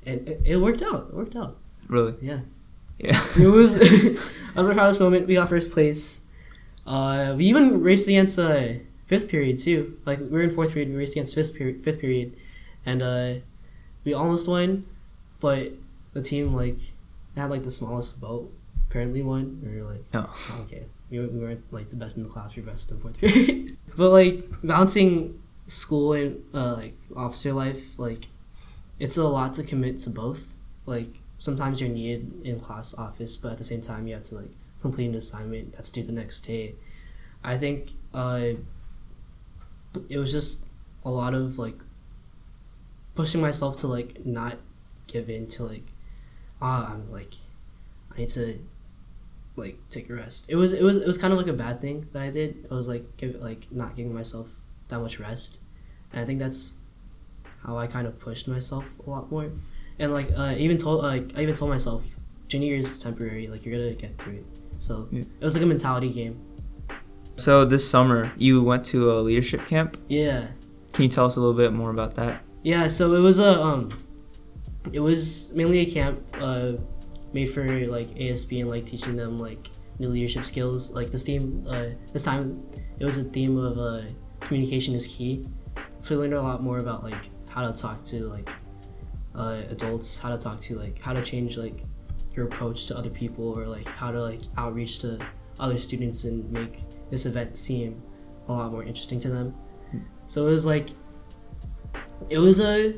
and 0.05 0.27
it, 0.27 0.41
it 0.45 0.57
worked 0.57 0.81
out. 0.81 1.07
It 1.09 1.13
worked 1.15 1.35
out. 1.35 1.57
Really? 1.89 2.13
Yeah. 2.21 2.39
Yeah. 2.99 3.19
It 3.39 3.47
was 3.47 3.73
that 3.75 4.19
was 4.55 4.67
my 4.67 4.73
proudest 4.73 4.99
moment. 4.99 5.27
We 5.27 5.35
got 5.35 5.49
first 5.49 5.71
place. 5.71 6.26
Uh, 6.87 7.35
we 7.37 7.45
even 7.45 7.81
raced 7.83 8.07
against 8.07 8.39
uh, 8.39 8.73
fifth 9.07 9.27
period 9.27 9.59
too. 9.59 9.99
Like 10.05 10.19
we 10.19 10.25
were 10.27 10.41
in 10.41 10.49
fourth 10.49 10.71
period, 10.71 10.89
we 10.89 10.95
raced 10.95 11.13
against 11.13 11.35
fifth 11.35 11.53
period, 11.55 11.83
fifth 11.83 11.99
period, 11.99 12.35
and 12.85 13.01
uh, 13.03 13.33
we 14.05 14.13
almost 14.13 14.47
won, 14.47 14.85
but 15.39 15.73
the 16.13 16.21
team 16.21 16.53
like 16.55 16.77
had 17.35 17.49
like 17.49 17.63
the 17.63 17.71
smallest 17.71 18.19
boat 18.21 18.51
apparently 18.89 19.21
won. 19.21 19.61
We 19.63 19.81
were 19.81 19.91
like, 19.91 20.05
Oh. 20.13 20.61
okay, 20.63 20.85
we, 21.11 21.19
we 21.19 21.39
weren't 21.39 21.63
like 21.73 21.89
the 21.89 21.95
best 21.97 22.17
in 22.17 22.23
the 22.23 22.29
class. 22.29 22.55
We 22.55 22.61
were 22.63 22.71
best 22.71 22.89
in 22.91 22.99
fourth 22.99 23.17
period. 23.19 23.77
but 23.97 24.09
like 24.09 24.45
balancing 24.63 25.39
school 25.65 26.13
and 26.13 26.41
uh, 26.53 26.73
like 26.75 26.95
officer 27.15 27.51
life, 27.51 27.99
like 27.99 28.27
it's 28.97 29.17
a 29.17 29.27
lot 29.27 29.53
to 29.55 29.63
commit 29.63 29.99
to 29.99 30.09
both. 30.09 30.59
Like 30.85 31.19
sometimes 31.37 31.81
you're 31.81 31.89
needed 31.89 32.31
in 32.45 32.59
class 32.59 32.93
office, 32.93 33.35
but 33.35 33.51
at 33.51 33.57
the 33.57 33.65
same 33.65 33.81
time 33.81 34.07
you 34.07 34.13
have 34.13 34.23
to 34.23 34.35
like 34.35 34.51
complete 34.81 35.07
an 35.07 35.15
assignment 35.15 35.73
that's 35.73 35.91
due 35.91 36.03
the 36.03 36.11
next 36.11 36.41
day. 36.41 36.75
I 37.43 37.57
think 37.57 37.91
uh, 38.13 38.51
it 40.09 40.17
was 40.17 40.31
just 40.31 40.67
a 41.05 41.09
lot 41.09 41.33
of 41.33 41.57
like 41.57 41.77
pushing 43.15 43.41
myself 43.41 43.77
to 43.77 43.87
like 43.87 44.25
not 44.25 44.57
give 45.07 45.29
in 45.29 45.47
to 45.47 45.63
like 45.63 45.85
ah 46.61 46.93
I'm 46.93 47.11
like 47.11 47.33
I 48.13 48.19
need 48.19 48.29
to 48.29 48.59
like 49.55 49.77
take 49.89 50.09
a 50.09 50.13
rest. 50.13 50.49
It 50.49 50.55
was 50.55 50.73
it 50.73 50.83
was 50.83 50.97
it 50.97 51.07
was 51.07 51.17
kind 51.17 51.33
of 51.33 51.39
like 51.39 51.47
a 51.47 51.53
bad 51.53 51.81
thing 51.81 52.07
that 52.13 52.21
I 52.21 52.29
did. 52.29 52.65
It 52.65 52.71
was 52.71 52.87
like 52.87 53.17
give 53.17 53.35
like 53.35 53.71
not 53.71 53.95
giving 53.95 54.13
myself 54.13 54.47
that 54.89 54.99
much 54.99 55.19
rest, 55.19 55.59
and 56.11 56.21
I 56.21 56.25
think 56.25 56.39
that's 56.39 56.79
how 57.65 57.77
I 57.77 57.87
kind 57.87 58.07
of 58.07 58.19
pushed 58.19 58.47
myself 58.47 58.85
a 59.05 59.09
lot 59.09 59.31
more. 59.31 59.51
And 59.99 60.13
like 60.13 60.31
uh, 60.31 60.43
I 60.43 60.55
even 60.55 60.77
told 60.77 61.03
like 61.03 61.33
I 61.35 61.41
even 61.41 61.55
told 61.55 61.71
myself 61.71 62.03
junior 62.47 62.67
year 62.67 62.77
is 62.77 62.99
temporary. 62.99 63.47
Like 63.47 63.65
you're 63.65 63.77
gonna 63.77 63.93
get 63.93 64.17
through 64.21 64.35
it. 64.35 64.45
So 64.79 65.07
Yeah. 65.11 65.21
it 65.21 65.43
was 65.43 65.55
like 65.55 65.63
a 65.63 65.67
mentality 65.67 66.09
game. 66.11 66.39
So 67.35 67.65
this 67.65 67.87
summer 67.87 68.31
you 68.37 68.63
went 68.63 68.83
to 68.85 69.11
a 69.11 69.21
leadership 69.21 69.65
camp. 69.67 69.97
Yeah. 70.07 70.47
Can 70.93 71.03
you 71.03 71.09
tell 71.09 71.25
us 71.25 71.35
a 71.37 71.39
little 71.39 71.55
bit 71.55 71.73
more 71.73 71.91
about 71.91 72.15
that? 72.15 72.41
Yeah, 72.63 72.87
so 72.87 73.13
it 73.13 73.19
was 73.19 73.39
a 73.39 73.61
um, 73.61 73.89
it 74.91 74.99
was 74.99 75.53
mainly 75.55 75.79
a 75.79 75.85
camp 75.85 76.19
uh, 76.39 76.73
made 77.33 77.47
for 77.47 77.63
like 77.87 78.07
ASB 78.09 78.61
and 78.61 78.69
like 78.69 78.85
teaching 78.85 79.15
them 79.15 79.37
like 79.37 79.67
new 79.99 80.09
leadership 80.09 80.45
skills. 80.45 80.91
Like 80.91 81.11
this 81.11 81.23
theme, 81.23 81.65
uh, 81.69 81.87
this 82.13 82.23
time 82.23 82.63
it 82.99 83.05
was 83.05 83.17
a 83.19 83.23
theme 83.23 83.57
of 83.57 83.77
uh, 83.77 84.01
communication 84.39 84.95
is 84.95 85.05
key. 85.07 85.47
So 86.01 86.15
we 86.15 86.21
learned 86.21 86.33
a 86.33 86.41
lot 86.41 86.63
more 86.63 86.79
about 86.79 87.03
like 87.03 87.29
how 87.49 87.69
to 87.69 87.79
talk 87.79 88.03
to 88.05 88.25
like 88.27 88.49
uh, 89.35 89.61
adults, 89.69 90.17
how 90.17 90.29
to 90.29 90.37
talk 90.37 90.59
to 90.61 90.77
like 90.79 90.99
how 90.99 91.13
to 91.13 91.21
change 91.21 91.57
like 91.57 91.83
your 92.37 92.45
approach 92.45 92.85
to 92.87 92.97
other 92.97 93.09
people 93.09 93.57
or 93.57 93.65
like 93.65 93.87
how 93.87 94.11
to 94.11 94.21
like 94.21 94.41
outreach 94.57 94.99
to 94.99 95.19
other 95.59 95.77
students 95.77 96.23
and 96.23 96.49
make 96.51 96.83
this 97.09 97.25
event 97.25 97.57
seem 97.57 98.01
a 98.47 98.53
lot 98.53 98.71
more 98.71 98.83
interesting 98.83 99.19
to 99.19 99.29
them. 99.29 99.55
So 100.27 100.47
it 100.47 100.51
was 100.51 100.65
like 100.65 100.89
it 102.29 102.37
was 102.37 102.59
a 102.59 102.95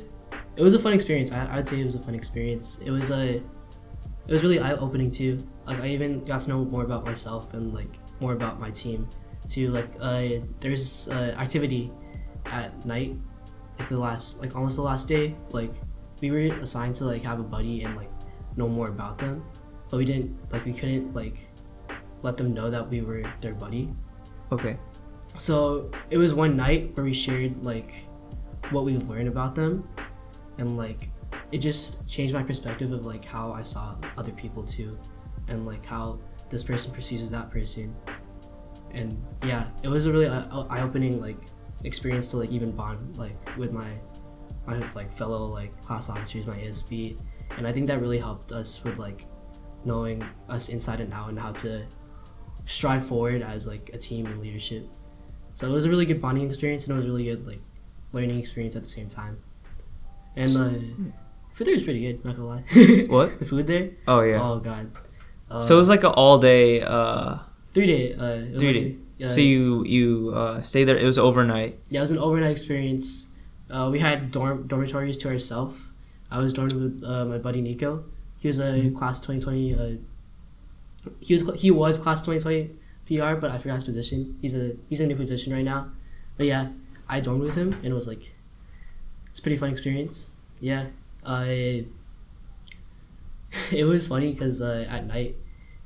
it 0.56 0.62
was 0.62 0.74
a 0.74 0.80
fun 0.80 0.94
experience. 0.94 1.32
I, 1.32 1.58
I'd 1.58 1.68
say 1.68 1.80
it 1.80 1.86
was 1.86 1.96
a 1.96 2.00
fun 2.00 2.16
experience. 2.16 2.80
It 2.86 2.92
was 2.92 3.12
a 3.12 3.36
it 3.36 4.34
was 4.34 4.44
really 4.44 4.60
eye 4.60 4.74
opening 4.74 5.10
too. 5.10 5.48
Like 5.66 5.80
I 5.80 5.88
even 5.88 6.24
got 6.24 6.42
to 6.42 6.50
know 6.50 6.66
more 6.66 6.84
about 6.84 7.06
myself 7.06 7.54
and 7.54 7.74
like 7.74 7.98
more 8.20 8.34
about 8.34 8.60
my 8.60 8.70
team 8.72 9.08
too. 9.48 9.70
Like 9.70 9.90
uh, 10.00 10.44
there's 10.60 10.82
this 10.82 11.08
uh, 11.08 11.36
activity 11.40 11.92
at 12.46 12.86
night, 12.86 13.16
like 13.80 13.90
the 13.90 13.98
last 13.98 14.42
like 14.42 14.56
almost 14.56 14.76
the 14.76 14.82
last 14.82 15.08
day. 15.08 15.36
Like 15.52 15.72
we 16.22 16.32
were 16.32 16.40
assigned 16.60 16.96
to 16.96 17.06
like 17.06 17.22
have 17.24 17.40
a 17.40 17.44
buddy 17.44 17.84
and 17.84 17.96
like 17.96 18.10
know 18.60 18.68
more 18.68 18.90
about 18.90 19.18
them, 19.18 19.44
but 19.90 19.98
we 19.98 20.06
didn't 20.06 20.38
like 20.52 20.66
we 20.66 20.74
couldn't 20.74 21.14
like 21.16 21.50
let 22.22 22.38
them 22.38 22.54
know 22.54 22.70
that 22.70 22.88
we 22.88 23.02
were 23.02 23.24
their 23.42 23.56
buddy. 23.56 23.90
Okay. 24.52 24.78
So 25.38 25.90
it 26.10 26.18
was 26.18 26.34
one 26.34 26.56
night 26.56 26.96
where 26.96 27.04
we 27.04 27.14
shared 27.14 27.64
like 27.64 28.06
what 28.72 28.84
we've 28.84 29.08
learned 29.10 29.30
about 29.30 29.56
them, 29.56 29.88
and 30.58 30.78
like 30.78 31.10
it 31.52 31.60
just 31.60 32.10
changed 32.10 32.34
my 32.34 32.44
perspective 32.44 32.92
of 32.92 33.06
like 33.06 33.26
how 33.26 33.52
I 33.52 33.64
saw 33.64 33.96
other 34.18 34.32
people 34.32 34.64
too, 34.64 35.00
and 35.48 35.66
like 35.66 35.86
how 35.86 36.20
this 36.50 36.64
person 36.64 36.94
perceives 36.94 37.30
that 37.32 37.50
person, 37.50 37.96
and 38.92 39.18
yeah, 39.44 39.70
it 39.82 39.88
was 39.88 40.06
a 40.06 40.12
really 40.12 40.28
uh, 40.28 40.44
uh, 40.52 40.68
eye 40.70 40.82
opening 40.82 41.22
like 41.22 41.40
experience 41.86 42.28
to 42.30 42.38
like 42.38 42.52
even 42.52 42.72
bond 42.72 43.16
like 43.18 43.38
with 43.58 43.72
my 43.72 43.88
my 44.68 44.78
like 44.94 45.12
fellow 45.12 45.46
like 45.46 45.82
class 45.82 46.10
officers, 46.10 46.46
my 46.46 46.58
ASB, 46.58 47.18
and 47.58 47.68
I 47.68 47.72
think 47.74 47.88
that 47.88 48.00
really 48.02 48.20
helped 48.20 48.52
us 48.52 48.84
with 48.84 48.98
like 48.98 49.26
knowing 49.86 50.24
us 50.50 50.70
inside 50.70 51.00
and 51.02 51.14
out 51.14 51.30
and 51.30 51.40
how 51.40 51.52
to 51.54 51.86
strive 52.66 53.06
forward 53.08 53.42
as 53.42 53.68
like 53.68 53.90
a 53.94 53.98
team 53.98 54.26
and 54.26 54.40
leadership. 54.42 54.88
So 55.54 55.68
it 55.68 55.72
was 55.72 55.86
a 55.86 55.90
really 55.90 56.06
good 56.06 56.22
bonding 56.22 56.48
experience, 56.48 56.86
and 56.86 56.94
it 56.94 56.96
was 56.98 57.06
a 57.06 57.10
really 57.10 57.26
good 57.26 57.46
like 57.48 57.62
learning 58.12 58.40
experience 58.40 58.76
at 58.76 58.84
the 58.84 58.90
same 58.90 59.08
time. 59.08 59.42
And 60.36 60.50
uh, 60.56 61.14
food 61.54 61.68
there 61.68 61.74
was 61.74 61.84
pretty 61.84 62.02
good. 62.02 62.24
Not 62.24 62.36
gonna 62.36 62.48
lie. 62.48 62.64
What? 63.10 63.40
The 63.40 63.46
food 63.46 63.68
there? 63.68 63.92
Oh 64.08 64.22
yeah. 64.22 64.42
Oh 64.42 64.60
god. 64.60 64.92
Uh, 65.50 65.60
so 65.60 65.76
it 65.76 65.78
was 65.78 65.90
like 65.90 66.04
an 66.04 66.12
all 66.14 66.38
day. 66.38 66.82
Uh, 66.82 67.40
three 67.74 67.88
day. 67.88 68.14
Uh, 68.14 68.58
Three 68.60 68.68
like- 68.74 68.76
day. 68.76 68.96
Yeah, 69.18 69.28
so 69.28 69.42
you 69.42 69.84
you 69.86 70.32
uh, 70.34 70.62
stay 70.62 70.86
there. 70.86 70.98
It 70.98 71.04
was 71.04 71.20
overnight. 71.20 71.78
yeah, 71.90 72.00
it 72.00 72.08
was 72.08 72.12
an 72.12 72.20
overnight 72.20 72.52
experience. 72.52 73.36
Uh, 73.70 73.90
we 73.92 74.00
had 74.00 74.32
dorm 74.32 74.66
dormitories 74.66 75.18
to 75.18 75.28
ourselves. 75.28 75.78
I 76.32 76.38
was 76.40 76.54
dormed 76.54 76.74
with 76.74 77.04
uh, 77.04 77.26
my 77.26 77.38
buddy 77.38 77.62
Nico. 77.62 78.04
He 78.40 78.48
was 78.48 78.60
a 78.60 78.64
Mm-hmm. 78.72 78.96
class 78.96 79.20
twenty 79.22 79.42
twenty. 79.42 79.76
Uh, 79.76 79.98
he 81.20 81.34
was 81.34 81.50
he 81.62 81.72
was 81.72 81.98
class 81.98 82.24
twenty 82.24 82.40
twenty 82.40 82.72
PR, 83.08 83.36
but 83.36 83.52
I 83.52 83.58
forgot 83.58 83.76
his 83.76 83.84
position. 83.84 84.38
He's 84.42 84.56
a 84.56 84.76
he's 84.90 85.00
in 85.02 85.06
a 85.06 85.10
new 85.10 85.16
position 85.16 85.52
right 85.54 85.66
now. 85.66 85.92
But 86.38 86.46
yeah, 86.46 86.70
I 87.08 87.20
dormed 87.20 87.42
with 87.42 87.56
him 87.56 87.74
and 87.74 87.86
it 87.86 87.94
was 87.94 88.08
like 88.08 88.32
it's 89.30 89.40
a 89.40 89.42
pretty 89.42 89.58
fun 89.58 89.70
experience. 89.70 90.32
Yeah, 90.60 90.88
I. 91.26 91.86
it 93.72 93.84
was 93.86 94.08
funny 94.08 94.32
because 94.32 94.62
uh, 94.62 94.86
at 94.90 95.06
night 95.08 95.36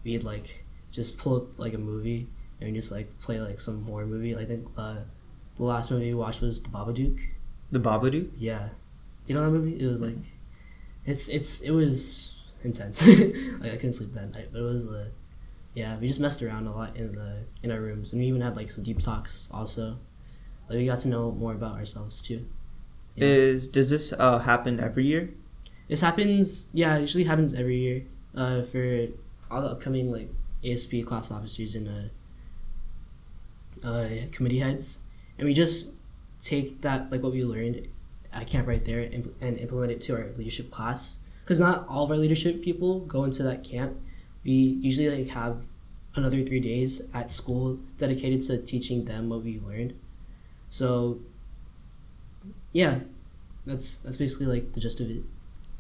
we'd 0.03 0.23
like 0.23 0.63
just 0.91 1.17
pull 1.17 1.37
up 1.37 1.57
like 1.59 1.73
a 1.73 1.77
movie 1.77 2.27
and 2.59 2.69
we 2.71 2.77
just 2.77 2.91
like 2.91 3.17
play 3.19 3.39
like 3.39 3.59
some 3.61 3.85
horror 3.85 4.05
movie. 4.05 4.35
I 4.35 4.45
think 4.45 4.67
uh, 4.77 4.97
the 5.57 5.63
last 5.63 5.91
movie 5.91 6.07
we 6.07 6.13
watched 6.13 6.41
was 6.41 6.61
The 6.61 6.69
Babadook. 6.69 7.19
The 7.71 7.79
Babadook. 7.79 8.29
Yeah, 8.35 8.69
do 9.25 9.33
you 9.33 9.39
know 9.39 9.45
that 9.45 9.51
movie? 9.57 9.79
It 9.81 9.87
was 9.87 10.01
like, 10.01 10.17
it's 11.05 11.27
it's 11.27 11.61
it 11.61 11.71
was 11.71 12.35
intense. 12.63 13.05
like 13.59 13.71
I 13.71 13.75
couldn't 13.75 13.93
sleep 13.93 14.13
that 14.13 14.33
night, 14.33 14.49
but 14.51 14.59
it 14.59 14.63
was 14.63 14.87
uh, 14.87 15.09
yeah. 15.73 15.97
We 15.97 16.07
just 16.07 16.19
messed 16.19 16.41
around 16.41 16.67
a 16.67 16.73
lot 16.73 16.95
in 16.95 17.15
the 17.15 17.45
in 17.61 17.71
our 17.71 17.79
rooms, 17.79 18.13
and 18.13 18.21
we 18.21 18.27
even 18.27 18.41
had 18.41 18.55
like 18.55 18.71
some 18.71 18.83
deep 18.83 18.99
talks 18.99 19.49
also. 19.51 19.97
Like 20.69 20.77
we 20.77 20.85
got 20.85 20.99
to 20.99 21.09
know 21.09 21.31
more 21.31 21.53
about 21.53 21.75
ourselves 21.75 22.21
too. 22.21 22.45
Yeah. 23.15 23.27
Is 23.27 23.67
does 23.67 23.89
this 23.89 24.13
uh, 24.13 24.39
happen 24.39 24.79
every 24.79 25.05
year? 25.05 25.33
This 25.87 26.01
happens, 26.01 26.69
yeah. 26.73 26.97
It 26.97 27.01
usually 27.01 27.25
happens 27.25 27.53
every 27.53 27.77
year. 27.77 28.03
Uh, 28.35 28.63
for 28.63 29.07
all 29.51 29.61
the 29.61 29.67
upcoming 29.67 30.09
like 30.09 30.29
ASB 30.63 31.05
class 31.05 31.29
officers 31.29 31.75
and 31.75 32.11
uh, 33.83 33.87
uh, 33.87 34.09
committee 34.31 34.59
heads, 34.59 35.01
and 35.37 35.45
we 35.47 35.53
just 35.53 35.97
take 36.41 36.81
that 36.81 37.11
like 37.11 37.21
what 37.21 37.31
we 37.31 37.43
learned 37.43 37.87
at 38.33 38.47
camp 38.47 38.67
right 38.67 38.83
there 38.83 38.99
and, 38.99 39.33
and 39.41 39.57
implement 39.59 39.91
it 39.91 40.01
to 40.01 40.13
our 40.15 40.27
leadership 40.37 40.71
class. 40.71 41.19
Because 41.43 41.59
not 41.59 41.85
all 41.89 42.05
of 42.05 42.11
our 42.11 42.17
leadership 42.17 42.61
people 42.63 43.01
go 43.01 43.23
into 43.25 43.43
that 43.43 43.63
camp. 43.63 43.97
We 44.43 44.51
usually 44.53 45.09
like 45.09 45.27
have 45.33 45.57
another 46.15 46.43
three 46.43 46.59
days 46.59 47.09
at 47.13 47.29
school 47.31 47.79
dedicated 47.97 48.41
to 48.43 48.57
teaching 48.61 49.05
them 49.05 49.29
what 49.29 49.43
we 49.43 49.59
learned. 49.59 49.93
So, 50.69 51.19
yeah, 52.71 52.99
that's 53.65 53.97
that's 53.99 54.17
basically 54.17 54.47
like 54.47 54.73
the 54.73 54.79
gist 54.79 54.99
of 54.99 55.09
it. 55.09 55.23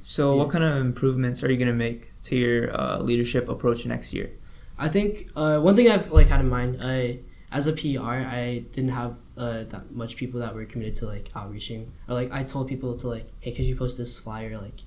So 0.01 0.33
Yeah. 0.33 0.39
what 0.43 0.49
kind 0.49 0.63
of 0.63 0.77
improvements 0.77 1.43
are 1.43 1.51
you 1.51 1.57
gonna 1.57 1.73
make 1.73 2.11
to 2.23 2.35
your 2.35 2.75
uh, 2.79 2.99
leadership 2.99 3.47
approach 3.49 3.85
next 3.85 4.13
year? 4.13 4.29
I 4.77 4.89
think 4.89 5.29
uh, 5.35 5.59
one 5.59 5.75
thing 5.75 5.89
I've 5.89 6.11
like 6.11 6.27
had 6.27 6.41
in 6.41 6.49
mind, 6.49 6.79
I 6.81 7.19
as 7.53 7.67
a 7.67 7.73
PR, 7.73 8.01
I 8.01 8.65
didn't 8.71 8.89
have 8.89 9.15
uh, 9.37 9.63
that 9.65 9.91
much 9.91 10.15
people 10.15 10.39
that 10.39 10.55
were 10.55 10.65
committed 10.65 10.95
to 10.95 11.05
like 11.05 11.29
outreaching 11.35 11.93
or 12.09 12.15
like 12.15 12.31
I 12.31 12.43
told 12.43 12.67
people 12.67 12.97
to 12.97 13.07
like, 13.07 13.25
hey, 13.41 13.51
could 13.51 13.65
you 13.65 13.75
post 13.75 13.95
this 13.97 14.17
flyer 14.17 14.57
like 14.57 14.81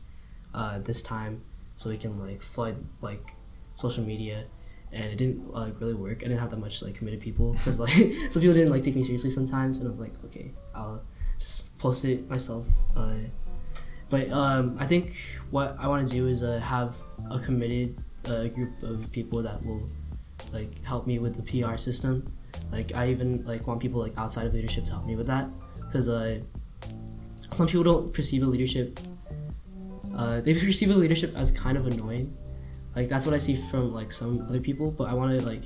uh, 0.53 0.81
this 0.81 1.01
time 1.01 1.43
so 1.77 1.91
we 1.91 1.97
can 1.97 2.19
like 2.19 2.43
flood 2.43 2.85
like 3.01 3.35
social 3.77 4.03
media, 4.03 4.47
and 4.93 5.05
it 5.05 5.17
didn't 5.17 5.55
like 5.55 5.81
really 5.81 5.95
work. 5.95 6.19
I 6.19 6.29
didn't 6.29 6.39
have 6.39 6.51
that 6.51 6.59
much 6.59 6.83
like 6.83 6.97
committed 6.97 7.21
people 7.21 7.53
because 7.53 7.79
like 7.79 7.91
some 8.31 8.43
people 8.43 8.55
didn't 8.55 8.71
like 8.71 8.83
take 8.83 8.97
me 8.97 9.05
seriously 9.05 9.31
sometimes, 9.31 9.79
and 9.79 9.87
I 9.87 9.91
was 9.91 10.01
like, 10.01 10.15
okay, 10.25 10.51
I'll 10.75 11.03
just 11.39 11.79
post 11.79 12.05
it 12.05 12.29
myself. 12.29 12.67
Uh, 12.97 13.15
but 14.11 14.31
um, 14.31 14.77
I 14.81 14.87
think 14.87 15.17
what 15.51 15.77
I 15.79 15.87
want 15.87 16.09
to 16.09 16.13
do 16.13 16.27
is 16.27 16.43
uh, 16.43 16.59
have 16.59 16.97
a 17.31 17.39
committed 17.39 17.97
uh, 18.25 18.45
group 18.49 18.83
of 18.83 19.11
people 19.13 19.41
that 19.43 19.65
will 19.65 19.87
like 20.53 20.83
help 20.83 21.07
me 21.07 21.21
with 21.21 21.37
the 21.37 21.43
PR 21.63 21.77
system. 21.77 22.33
Like 22.71 22.95
I 22.95 23.09
even 23.09 23.45
like 23.45 23.67
want 23.67 23.81
people 23.81 24.01
like 24.01 24.17
outside 24.19 24.47
of 24.47 24.55
leadership 24.55 24.85
to 24.87 24.93
help 24.93 25.07
me 25.07 25.17
with 25.17 25.27
that 25.27 25.49
because 25.77 26.09
uh, 26.09 26.41
some 27.51 27.67
people 27.67 27.85
don't 27.85 28.13
perceive 28.13 28.43
a 28.43 28.47
leadership. 28.47 28.99
Uh, 30.15 30.41
they 30.41 30.55
perceive 30.67 30.91
a 30.91 30.95
leadership 30.95 31.35
as 31.37 31.51
kind 31.51 31.77
of 31.77 31.87
annoying. 31.87 32.37
Like 32.95 33.09
that's 33.09 33.27
what 33.27 33.35
I 33.35 33.39
see 33.39 33.57
from 33.57 33.93
like 33.93 34.13
some 34.13 34.47
other 34.49 34.61
people. 34.61 34.91
But 34.91 35.05
I 35.05 35.15
want 35.15 35.39
to 35.39 35.47
like 35.47 35.63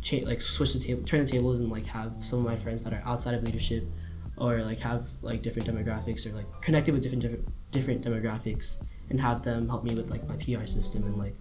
change, 0.00 0.26
like 0.26 0.42
switch 0.42 0.74
the 0.74 0.80
table, 0.80 1.02
turn 1.02 1.24
the 1.24 1.30
tables, 1.30 1.60
and 1.60 1.70
like 1.70 1.86
have 1.86 2.24
some 2.24 2.40
of 2.40 2.44
my 2.44 2.56
friends 2.56 2.82
that 2.84 2.92
are 2.92 3.02
outside 3.04 3.34
of 3.34 3.42
leadership, 3.42 3.84
or 4.36 4.56
like 4.58 4.78
have 4.80 5.08
like 5.22 5.42
different 5.42 5.68
demographics, 5.68 6.26
or 6.26 6.32
like 6.32 6.46
connected 6.60 6.92
with 6.92 7.02
different 7.02 7.22
different, 7.22 7.48
different 7.70 8.04
demographics, 8.04 8.84
and 9.10 9.20
have 9.20 9.42
them 9.42 9.68
help 9.68 9.84
me 9.84 9.94
with 9.94 10.10
like 10.10 10.26
my 10.28 10.36
PR 10.36 10.66
system 10.66 11.04
and 11.04 11.16
like 11.16 11.34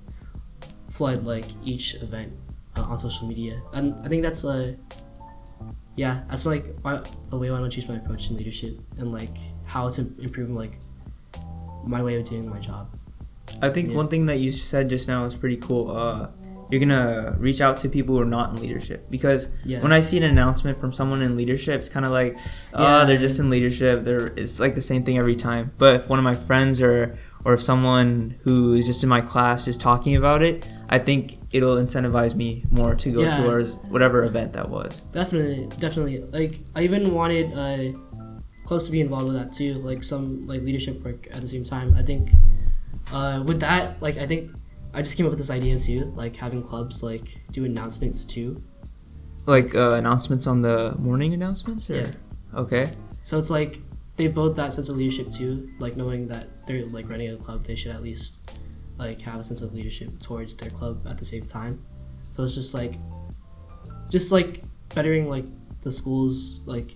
flood 0.89 1.23
like 1.25 1.45
each 1.63 1.95
event 1.95 2.31
uh, 2.75 2.81
on 2.81 2.97
social 2.99 3.27
media. 3.27 3.61
And 3.73 3.95
I 4.05 4.07
think 4.09 4.21
that's 4.23 4.43
uh 4.45 4.73
yeah, 5.95 6.23
that's 6.29 6.45
like 6.45 6.65
why, 6.81 7.01
the 7.29 7.37
way 7.37 7.49
I 7.49 7.51
want 7.53 7.65
to 7.65 7.69
change 7.69 7.87
my 7.87 7.97
approach 7.97 8.29
in 8.29 8.35
leadership 8.37 8.79
and 8.97 9.11
like 9.11 9.37
how 9.65 9.89
to 9.91 10.01
improve 10.19 10.49
like 10.49 10.79
my 11.85 12.01
way 12.01 12.15
of 12.15 12.25
doing 12.27 12.49
my 12.49 12.59
job. 12.59 12.89
I 13.61 13.69
think 13.69 13.89
Yeah. 13.89 13.95
one 13.95 14.07
thing 14.07 14.25
that 14.27 14.37
you 14.39 14.49
said 14.51 14.89
just 14.89 15.07
now 15.07 15.25
is 15.25 15.35
pretty 15.35 15.57
cool. 15.57 15.91
Uh, 15.91 16.29
you're 16.71 16.79
gonna 16.79 17.35
reach 17.37 17.61
out 17.61 17.77
to 17.79 17.89
people 17.89 18.15
who 18.15 18.21
are 18.21 18.25
not 18.25 18.49
in 18.55 18.61
leadership 18.61 19.05
because 19.11 19.49
Yeah. 19.63 19.83
when 19.83 19.91
I 19.93 19.99
see 19.99 20.17
an 20.17 20.23
announcement 20.23 20.79
from 20.79 20.91
someone 20.91 21.21
in 21.21 21.35
leadership, 21.35 21.75
it's 21.79 21.89
kind 21.89 22.05
of 22.05 22.11
like, 22.11 22.39
oh, 22.73 22.81
Yeah. 22.81 23.05
they're 23.05 23.19
just 23.19 23.39
in 23.39 23.51
leadership. 23.51 24.03
They're 24.03 24.27
it's 24.35 24.59
like 24.59 24.73
the 24.73 24.81
same 24.81 25.03
thing 25.03 25.19
every 25.19 25.35
time. 25.35 25.73
But 25.77 25.95
if 25.95 26.09
one 26.09 26.17
of 26.17 26.23
my 26.23 26.33
friends 26.35 26.81
or 26.81 27.15
or 27.45 27.53
if 27.53 27.61
someone 27.61 28.35
who 28.43 28.73
is 28.73 28.87
just 28.87 29.03
in 29.03 29.09
my 29.09 29.19
class 29.21 29.67
is 29.67 29.77
talking 29.77 30.15
about 30.15 30.41
it, 30.41 30.67
I 30.89 30.97
think 30.97 31.37
it'll 31.53 31.77
incentivize 31.77 32.33
me 32.35 32.65
more 32.71 32.95
to 32.95 33.11
go 33.11 33.21
Yeah. 33.21 33.37
towards 33.37 33.75
whatever 33.93 34.23
event 34.25 34.53
that 34.53 34.67
was. 34.69 35.01
Definitely, 35.11 35.69
definitely. 35.79 36.23
Like 36.37 36.59
I 36.75 36.81
even 36.83 37.13
wanted 37.13 37.53
uh, 37.53 37.97
close 38.65 38.85
to 38.87 38.91
be 38.91 38.99
involved 39.01 39.27
with 39.31 39.35
that 39.35 39.53
too, 39.53 39.75
like 39.75 40.03
some 40.03 40.45
like 40.47 40.61
leadership 40.61 41.03
work 41.05 41.27
at 41.31 41.39
the 41.41 41.47
same 41.47 41.63
time. 41.63 41.93
I 41.95 42.03
think 42.03 42.29
uh, 43.13 43.43
with 43.45 43.59
that, 43.61 44.01
like 44.01 44.17
I 44.17 44.25
think 44.25 44.51
I 44.93 45.01
just 45.01 45.15
came 45.15 45.25
up 45.25 45.31
with 45.31 45.39
this 45.39 45.49
idea 45.51 45.77
too, 45.79 46.11
like 46.15 46.35
having 46.35 46.61
clubs 46.61 47.01
like 47.03 47.37
do 47.51 47.65
announcements 47.65 48.25
too. 48.25 48.61
Like 49.45 49.75
uh, 49.75 49.91
announcements 49.91 50.47
on 50.47 50.61
the 50.61 50.95
morning 50.99 51.33
announcements, 51.33 51.89
or 51.89 51.95
Yeah. 51.95 52.11
okay, 52.55 52.89
So 53.23 53.37
it's 53.37 53.49
like 53.49 53.79
they 54.15 54.27
both 54.27 54.55
that 54.55 54.73
sense 54.73 54.89
of 54.89 54.95
leadership 54.97 55.31
too, 55.31 55.69
like 55.79 55.97
knowing 55.97 56.27
that 56.29 56.65
they're 56.65 56.85
like 56.85 57.09
running 57.09 57.29
a 57.29 57.35
club, 57.37 57.65
they 57.65 57.75
should 57.75 57.91
at 57.91 58.01
least 58.01 58.39
like 58.97 59.21
have 59.21 59.39
a 59.39 59.43
sense 59.43 59.61
of 59.61 59.73
leadership 59.73 60.19
towards 60.21 60.55
their 60.55 60.69
club 60.69 61.05
at 61.07 61.17
the 61.17 61.25
same 61.25 61.43
time. 61.43 61.83
So 62.31 62.43
it's 62.43 62.55
just 62.55 62.73
like 62.73 62.95
just 64.09 64.31
like 64.31 64.63
bettering 64.95 65.27
like 65.29 65.45
the 65.81 65.91
school's 65.91 66.61
like 66.65 66.95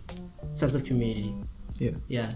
sense 0.54 0.76
of 0.76 0.84
community. 0.84 1.34
Yeah. 1.80 1.92
Yeah. 2.08 2.34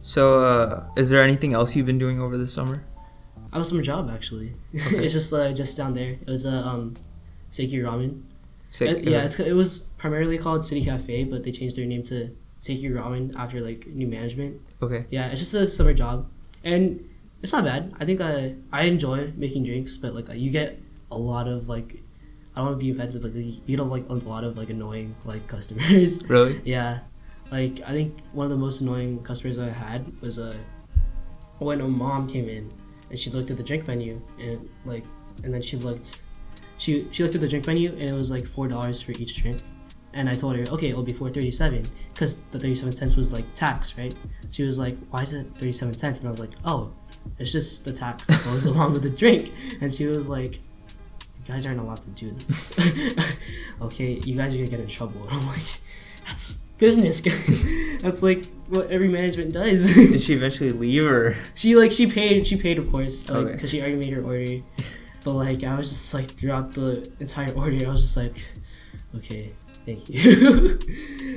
So, 0.00 0.40
uh, 0.44 0.84
is 0.96 1.10
there 1.10 1.22
anything 1.22 1.52
else 1.52 1.76
you've 1.76 1.86
been 1.86 1.98
doing 1.98 2.20
over 2.20 2.36
the 2.36 2.46
summer? 2.46 2.84
I 3.52 3.56
have 3.56 3.62
a 3.62 3.64
summer 3.64 3.82
job 3.82 4.10
actually. 4.12 4.54
Okay. 4.74 4.96
it's 5.04 5.12
just 5.12 5.32
uh, 5.32 5.52
just 5.52 5.76
down 5.76 5.94
there. 5.94 6.12
It 6.12 6.26
was 6.26 6.44
a 6.46 6.56
um, 6.66 6.96
Seiki 7.50 7.74
Ramen. 7.82 8.22
Say- 8.70 8.88
Uh, 8.88 8.96
yeah, 8.98 9.22
it's, 9.24 9.38
it 9.38 9.52
was 9.54 9.80
primarily 9.98 10.38
called 10.38 10.64
City 10.64 10.84
Cafe, 10.84 11.24
but 11.24 11.44
they 11.44 11.52
changed 11.52 11.76
their 11.76 11.84
name 11.86 12.02
to 12.04 12.30
Seiki 12.60 12.90
Ramen 12.90 13.34
after 13.36 13.60
like 13.60 13.86
new 13.86 14.06
management. 14.06 14.60
okay. 14.82 15.06
Yeah, 15.10 15.28
it's 15.28 15.40
just 15.40 15.54
a 15.54 15.66
summer 15.68 15.92
job, 15.94 16.28
and 16.64 17.04
it's 17.42 17.52
not 17.52 17.64
bad. 17.64 17.92
I 17.98 18.04
think 18.04 18.20
I 18.20 18.54
I 18.72 18.84
enjoy 18.84 19.32
making 19.36 19.64
drinks, 19.64 19.96
but 19.96 20.14
like 20.14 20.28
you 20.34 20.50
get 20.50 20.78
a 21.10 21.18
lot 21.18 21.48
of 21.48 21.68
like 21.68 22.00
I 22.54 22.60
don't 22.60 22.66
want 22.66 22.80
to 22.80 22.84
be 22.84 22.90
offensive, 22.90 23.22
but 23.22 23.32
you 23.32 23.60
get 23.66 23.80
a, 23.80 23.82
like 23.82 24.08
a 24.08 24.14
lot 24.14 24.44
of 24.44 24.56
like 24.56 24.70
annoying 24.70 25.14
like 25.24 25.46
customers. 25.54 26.28
Really? 26.28 26.60
yeah, 26.64 27.00
like 27.50 27.80
I 27.86 27.92
think 27.92 28.18
one 28.32 28.44
of 28.44 28.50
the 28.50 28.56
most 28.56 28.80
annoying 28.80 29.22
customers 29.22 29.58
I 29.58 29.68
had 29.68 30.20
was 30.20 30.38
uh, 30.38 30.56
when 31.58 31.80
a 31.80 31.88
mom 31.88 32.28
came 32.28 32.48
in 32.48 32.72
and 33.10 33.18
she 33.18 33.30
looked 33.30 33.50
at 33.50 33.56
the 33.56 33.62
drink 33.62 33.86
menu 33.86 34.20
and 34.38 34.68
like 34.84 35.04
and 35.44 35.52
then 35.52 35.62
she 35.62 35.76
looked 35.76 36.22
she 36.78 37.06
she 37.12 37.22
looked 37.22 37.34
at 37.34 37.40
the 37.40 37.48
drink 37.48 37.66
menu 37.66 37.90
and 37.90 38.10
it 38.10 38.12
was 38.12 38.30
like 38.30 38.46
four 38.46 38.68
dollars 38.68 39.00
for 39.00 39.12
each 39.12 39.36
drink 39.40 39.60
and 40.14 40.28
i 40.28 40.34
told 40.34 40.56
her 40.56 40.64
okay 40.68 40.90
it'll 40.90 41.02
be 41.02 41.12
437 41.12 41.84
because 42.12 42.36
the 42.50 42.58
37 42.58 42.94
cents 42.94 43.16
was 43.16 43.32
like 43.32 43.44
tax 43.54 43.96
right 43.96 44.14
she 44.50 44.62
was 44.62 44.78
like 44.78 44.96
why 45.10 45.22
is 45.22 45.32
it 45.32 45.46
37 45.58 45.94
cents 45.94 46.20
and 46.20 46.28
i 46.28 46.30
was 46.30 46.40
like 46.40 46.50
oh 46.64 46.90
it's 47.38 47.52
just 47.52 47.84
the 47.84 47.92
tax 47.92 48.26
that 48.28 48.42
goes 48.44 48.64
along 48.72 48.92
with 48.92 49.02
the 49.02 49.10
drink. 49.10 49.52
And 49.80 49.94
she 49.94 50.06
was 50.06 50.26
like 50.28 50.56
you 50.56 51.48
guys 51.54 51.66
aren't 51.66 51.80
allowed 51.80 52.00
to 52.02 52.10
do 52.10 52.30
this. 52.32 52.72
Okay 53.80 54.14
you 54.14 54.36
guys 54.36 54.54
are 54.54 54.58
gonna 54.58 54.70
get 54.70 54.80
in 54.80 54.86
trouble. 54.86 55.22
And 55.28 55.32
i'm 55.40 55.46
like 55.48 55.80
that's 56.28 56.68
business 56.78 57.20
that's 58.02 58.22
like 58.22 58.44
what 58.68 58.90
every 58.90 59.08
management 59.08 59.52
does. 59.52 59.92
Did 59.94 60.20
she 60.20 60.34
eventually 60.34 60.72
leave, 60.72 61.04
or? 61.04 61.36
She 61.54 61.74
like 61.76 61.92
she 61.92 62.06
paid 62.10 62.46
she 62.46 62.56
paid 62.56 62.78
of 62.78 62.90
course 62.90 63.28
like 63.28 63.38
Okay. 63.38 63.52
because 63.52 63.70
she 63.70 63.80
already 63.80 63.96
made 63.96 64.12
her 64.12 64.22
order. 64.22 64.62
But 65.24 65.32
like 65.32 65.62
I 65.64 65.76
was 65.76 65.88
just 65.90 66.14
like 66.14 66.26
throughout 66.30 66.72
the 66.74 67.08
entire 67.20 67.52
order, 67.54 67.86
I 67.86 67.90
was 67.90 68.02
just 68.02 68.16
like, 68.16 68.34
okay, 69.16 69.52
thank 69.86 70.08
you. 70.08 70.78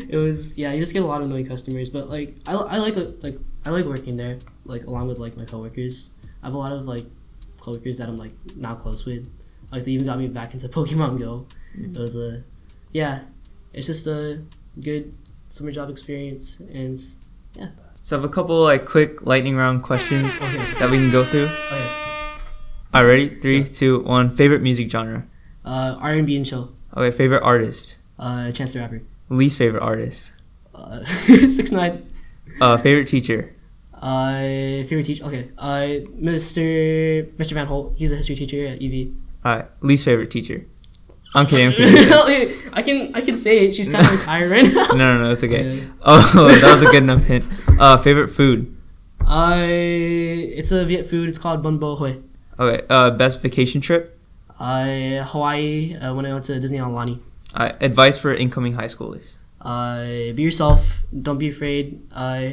it 0.09 0.15
was 0.17 0.57
yeah, 0.57 0.71
you 0.73 0.79
just 0.79 0.93
get 0.93 1.03
a 1.03 1.05
lot 1.05 1.21
of 1.21 1.27
annoying 1.27 1.47
customers, 1.47 1.89
but 1.89 2.09
like 2.09 2.35
I, 2.47 2.53
I 2.53 2.77
like 2.77 2.95
like 3.21 3.37
I 3.65 3.71
like 3.71 3.85
working 3.85 4.15
there, 4.15 4.37
like 4.65 4.85
along 4.85 5.07
with 5.07 5.17
like 5.17 5.35
my 5.35 5.45
coworkers. 5.45 6.11
I 6.43 6.47
have 6.47 6.53
a 6.53 6.57
lot 6.57 6.71
of 6.71 6.85
like 6.85 7.05
coworkers 7.59 7.97
that 7.97 8.07
I'm 8.07 8.17
like 8.17 8.33
now 8.55 8.75
close 8.75 9.05
with. 9.05 9.27
Like 9.71 9.85
they 9.85 9.91
even 9.91 10.05
got 10.05 10.19
me 10.19 10.27
back 10.27 10.53
into 10.53 10.69
Pokemon 10.77 11.19
Go. 11.19 11.47
It 11.73 11.97
was 11.97 12.15
a 12.15 12.43
yeah, 12.91 13.21
it's 13.73 13.87
just 13.87 14.07
a 14.07 14.41
good 14.79 15.15
summer 15.49 15.71
job 15.71 15.89
experience 15.89 16.59
and 16.59 16.99
yeah. 17.55 17.69
So 18.01 18.15
I 18.15 18.21
have 18.21 18.29
a 18.29 18.31
couple 18.31 18.61
like 18.61 18.85
quick 18.85 19.25
lightning 19.25 19.55
round 19.55 19.81
questions 19.81 20.35
okay. 20.41 20.73
that 20.79 20.91
we 20.91 20.97
can 20.97 21.11
go 21.11 21.23
through. 21.23 21.45
okay. 21.45 21.91
All 22.93 23.03
right, 23.03 23.07
ready? 23.07 23.29
Three, 23.29 23.63
two, 23.63 24.03
one. 24.03 24.33
Favorite 24.33 24.61
music 24.61 24.89
genre. 24.89 25.25
Uh, 25.65 25.97
R 25.99 26.11
and 26.11 26.27
B 26.27 26.37
and 26.37 26.45
chill. 26.45 26.71
Okay, 26.95 27.15
favorite 27.15 27.41
artist. 27.41 27.97
Uh, 28.17 28.51
Chance 28.51 28.73
the 28.73 28.79
Rapper. 28.79 29.01
Least 29.29 29.57
favorite 29.57 29.81
artist. 29.81 30.31
Uh, 30.73 31.03
six 31.05 31.71
nine. 31.71 32.05
Uh, 32.61 32.77
favorite 32.77 33.07
teacher. 33.07 33.54
Uh, 34.05 34.85
favorite 34.85 35.05
teacher. 35.05 35.25
Okay. 35.25 35.49
Uh, 35.57 36.05
Mr. 36.21 37.25
Mr. 37.37 37.53
Van 37.53 37.65
Holt. 37.65 37.93
He's 37.97 38.11
a 38.11 38.17
history 38.17 38.35
teacher 38.35 38.67
at 38.67 38.79
UV. 38.79 39.15
All 39.43 39.55
right, 39.57 39.65
least 39.81 40.05
favorite 40.05 40.29
teacher. 40.29 40.65
I'm 41.33 41.47
kidding. 41.47 41.67
I'm 41.67 41.73
kidding. 41.73 42.71
I 42.71 42.81
can 42.83 42.97
I 43.15 43.21
can 43.21 43.35
say 43.35 43.65
it. 43.65 43.73
She's 43.75 43.89
kind 43.89 44.05
of 44.05 44.11
retired 44.19 44.51
right 44.51 44.63
now. 44.63 44.87
no, 44.93 45.17
no, 45.17 45.23
no, 45.23 45.31
it's 45.31 45.43
okay. 45.43 45.87
Oh, 46.03 46.21
that 46.61 46.71
was 46.71 46.81
a 46.83 46.85
good 46.85 47.03
enough 47.03 47.23
hint. 47.23 47.45
Uh, 47.79 47.97
favorite 47.97 48.29
food. 48.29 48.71
Uh, 49.25 49.57
it's 50.59 50.71
a 50.71 50.85
Viet 50.85 51.07
food. 51.09 51.27
It's 51.27 51.39
called 51.39 51.63
Bun 51.63 51.77
Bo 51.79 51.95
Hue. 51.95 52.23
Okay. 52.59 52.85
Uh, 52.89 53.09
best 53.11 53.41
vacation 53.41 53.81
trip. 53.81 54.17
Uh, 54.59 55.23
Hawaii. 55.25 55.95
Uh, 55.95 56.13
when 56.13 56.25
I 56.27 56.31
went 56.33 56.45
to 56.45 56.59
Disney 56.59 56.77
on 56.79 56.93
Lani. 56.93 57.19
Uh, 57.55 57.71
advice 57.81 58.17
for 58.19 58.33
incoming 58.33 58.73
high 58.73 58.87
schoolers. 58.87 59.37
Uh, 59.59 60.31
be 60.37 60.43
yourself. 60.43 61.03
Don't 61.09 61.39
be 61.39 61.49
afraid. 61.49 62.05
Uh, 62.13 62.51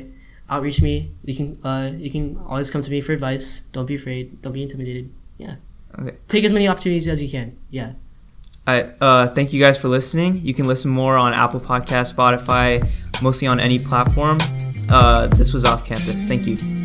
outreach 0.52 0.82
me. 0.82 1.12
You 1.24 1.34
can 1.34 1.58
uh, 1.64 1.92
you 1.96 2.10
can 2.10 2.38
always 2.46 2.70
come 2.70 2.82
to 2.82 2.90
me 2.90 3.00
for 3.00 3.12
advice. 3.12 3.60
Don't 3.72 3.86
be 3.86 3.94
afraid. 3.94 4.42
Don't 4.42 4.52
be 4.52 4.62
intimidated. 4.62 5.10
Yeah. 5.38 5.56
Okay. 5.98 6.16
Take 6.28 6.44
as 6.44 6.52
many 6.52 6.68
opportunities 6.68 7.08
as 7.08 7.22
you 7.22 7.28
can. 7.28 7.56
Yeah. 7.70 7.92
All 8.66 8.74
right. 8.74 8.94
Uh, 9.00 9.28
thank 9.28 9.52
you 9.52 9.60
guys 9.60 9.78
for 9.78 9.88
listening. 9.88 10.38
You 10.38 10.54
can 10.54 10.66
listen 10.66 10.90
more 10.90 11.16
on 11.16 11.34
Apple 11.34 11.60
Podcast, 11.60 12.14
Spotify, 12.14 12.88
mostly 13.20 13.48
on 13.48 13.58
any 13.58 13.78
platform. 13.78 14.38
Uh, 14.88 15.26
this 15.26 15.52
was 15.52 15.64
off 15.64 15.84
campus. 15.84 16.26
Thank 16.26 16.46
you. 16.46 16.81